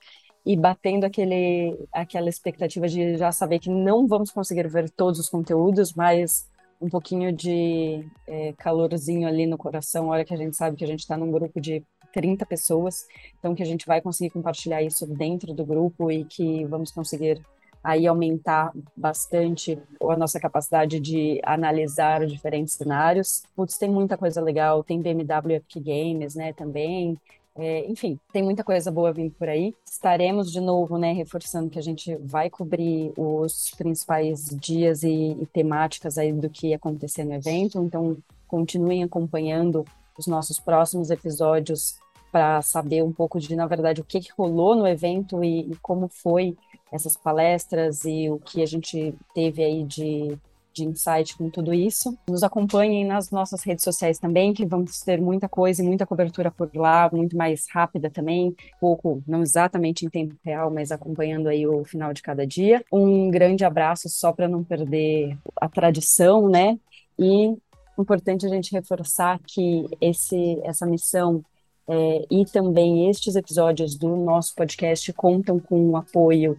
e 0.45 0.57
batendo 0.57 1.05
aquele, 1.05 1.79
aquela 1.93 2.29
expectativa 2.29 2.87
de 2.89 3.17
já 3.17 3.31
saber 3.31 3.59
que 3.59 3.69
não 3.71 4.07
vamos 4.07 4.31
conseguir 4.31 4.67
ver 4.69 4.91
todos 4.91 5.19
os 5.21 5.29
conteúdos, 5.29 5.93
mas 5.93 6.49
um 6.81 6.89
pouquinho 6.89 7.33
de 7.33 8.05
é, 8.27 8.53
calorzinho 8.59 9.27
ali 9.27 9.47
no 9.47 9.57
coração, 9.57 10.07
a 10.11 10.15
hora 10.15 10.25
que 10.25 10.33
a 10.35 10.37
gente 10.37 10.57
sabe 10.57 10.77
que 10.77 10.83
a 10.85 10.87
gente 10.87 11.01
está 11.01 11.17
num 11.17 11.31
grupo 11.31 11.61
de 11.61 11.83
30 12.13 12.45
pessoas, 12.45 13.05
então 13.39 13.55
que 13.55 13.63
a 13.63 13.65
gente 13.65 13.87
vai 13.87 14.01
conseguir 14.01 14.31
compartilhar 14.31 14.83
isso 14.83 15.07
dentro 15.07 15.53
do 15.53 15.65
grupo 15.65 16.11
e 16.11 16.25
que 16.25 16.65
vamos 16.65 16.91
conseguir 16.91 17.41
aí 17.83 18.05
aumentar 18.05 18.71
bastante 18.95 19.77
a 20.01 20.15
nossa 20.15 20.39
capacidade 20.39 20.99
de 20.99 21.41
analisar 21.43 22.25
diferentes 22.25 22.75
cenários. 22.75 23.43
Putz, 23.55 23.77
tem 23.77 23.89
muita 23.89 24.17
coisa 24.17 24.41
legal, 24.41 24.83
tem 24.83 25.01
BMW 25.01 25.55
Epic 25.55 25.83
Games, 25.83 26.35
né, 26.35 26.53
também, 26.53 27.17
é, 27.55 27.85
enfim, 27.89 28.17
tem 28.31 28.41
muita 28.41 28.63
coisa 28.63 28.89
boa 28.91 29.11
vindo 29.11 29.31
por 29.31 29.49
aí. 29.49 29.75
Estaremos 29.85 30.51
de 30.51 30.61
novo, 30.61 30.97
né, 30.97 31.11
reforçando 31.11 31.69
que 31.69 31.79
a 31.79 31.81
gente 31.81 32.15
vai 32.17 32.49
cobrir 32.49 33.11
os 33.17 33.71
principais 33.77 34.45
dias 34.49 35.03
e, 35.03 35.37
e 35.39 35.45
temáticas 35.47 36.17
aí 36.17 36.31
do 36.31 36.49
que 36.49 36.73
acontecer 36.73 37.23
no 37.23 37.33
evento. 37.33 37.79
Então, 37.79 38.17
continuem 38.47 39.03
acompanhando 39.03 39.85
os 40.17 40.27
nossos 40.27 40.59
próximos 40.59 41.09
episódios 41.09 41.99
para 42.31 42.61
saber 42.61 43.03
um 43.03 43.11
pouco 43.11 43.39
de, 43.39 43.55
na 43.55 43.67
verdade, 43.67 43.99
o 43.99 44.05
que, 44.05 44.21
que 44.21 44.31
rolou 44.37 44.75
no 44.75 44.87
evento 44.87 45.43
e, 45.43 45.71
e 45.71 45.75
como 45.81 46.07
foi 46.07 46.57
essas 46.91 47.15
palestras 47.15 48.03
e 48.05 48.29
o 48.29 48.39
que 48.39 48.61
a 48.61 48.65
gente 48.65 49.13
teve 49.33 49.63
aí 49.63 49.83
de 49.83 50.37
de 50.73 50.85
insight 50.85 51.37
com 51.37 51.49
tudo 51.49 51.73
isso. 51.73 52.17
Nos 52.29 52.43
acompanhem 52.43 53.05
nas 53.05 53.29
nossas 53.29 53.63
redes 53.63 53.83
sociais 53.83 54.17
também, 54.17 54.53
que 54.53 54.65
vamos 54.65 55.01
ter 55.01 55.19
muita 55.19 55.47
coisa 55.49 55.81
e 55.81 55.85
muita 55.85 56.05
cobertura 56.05 56.49
por 56.49 56.69
lá, 56.73 57.09
muito 57.11 57.35
mais 57.35 57.65
rápida 57.69 58.09
também, 58.09 58.55
pouco, 58.79 59.21
não 59.27 59.41
exatamente 59.41 60.05
em 60.05 60.09
tempo 60.09 60.35
real, 60.43 60.71
mas 60.71 60.91
acompanhando 60.91 61.47
aí 61.47 61.67
o 61.67 61.83
final 61.83 62.13
de 62.13 62.21
cada 62.21 62.45
dia. 62.45 62.83
Um 62.91 63.29
grande 63.29 63.65
abraço 63.65 64.07
só 64.09 64.31
para 64.31 64.47
não 64.47 64.63
perder 64.63 65.37
a 65.59 65.67
tradição, 65.67 66.47
né? 66.47 66.79
E 67.19 67.55
importante 67.99 68.45
a 68.45 68.49
gente 68.49 68.71
reforçar 68.71 69.39
que 69.45 69.85
esse, 69.99 70.59
essa 70.63 70.85
missão 70.85 71.43
é, 71.87 72.25
e 72.31 72.45
também 72.45 73.09
estes 73.09 73.35
episódios 73.35 73.95
do 73.95 74.15
nosso 74.15 74.55
podcast 74.55 75.11
contam 75.13 75.59
com 75.59 75.89
o 75.89 75.97
apoio 75.97 76.57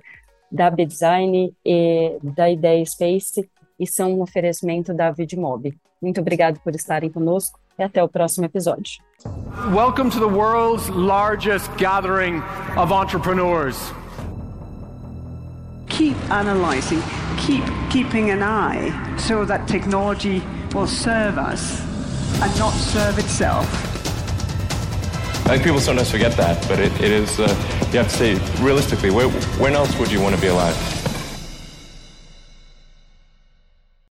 da 0.52 0.70
B-Design 0.70 1.54
e 1.64 2.18
da 2.22 2.50
Ideia 2.50 2.84
Space, 2.84 3.48
e 3.80 3.86
são 3.86 4.12
um 4.12 4.22
oferecimento 4.22 4.92
da 4.92 5.10
Vidmob. 5.10 5.74
Muito 6.00 6.20
obrigado 6.20 6.60
por 6.60 6.74
estarem 6.74 7.10
conosco 7.10 7.58
e 7.78 7.82
até 7.82 8.02
o 8.02 8.08
próximo 8.08 8.44
episódio. 8.44 9.02
Welcome 9.74 10.10
to 10.10 10.18
the 10.18 10.26
world's 10.26 10.88
largest 10.90 11.70
gathering 11.78 12.42
of 12.76 12.92
entrepreneurs. 12.92 13.92
Keep 15.88 16.16
analyzing, 16.30 17.00
keep 17.46 17.64
keeping 17.90 18.30
an 18.30 18.42
eye 18.42 18.92
so 19.18 19.46
that 19.46 19.66
technology 19.66 20.42
will 20.74 20.86
serve 20.86 21.38
us 21.38 21.80
and 22.42 22.58
not 22.58 22.72
serve 22.72 23.18
itself. 23.18 23.66
I 25.44 25.48
think 25.57 25.64
people 25.64 25.81
sometimes 25.81 26.11
forget 26.11 26.37
that, 26.37 26.66
but 26.68 26.78
it, 26.78 26.92
it 27.00 27.11
is, 27.11 27.40
uh, 27.40 27.48
you 27.92 27.98
have 27.98 28.09
to 28.09 28.16
say, 28.16 28.35
realistically, 28.62 29.11
where, 29.11 29.28
when 29.59 29.74
else 29.74 29.98
would 29.98 30.11
you 30.11 30.20
want 30.20 30.35
to 30.35 30.40
be 30.40 30.46
alive? 30.46 31.01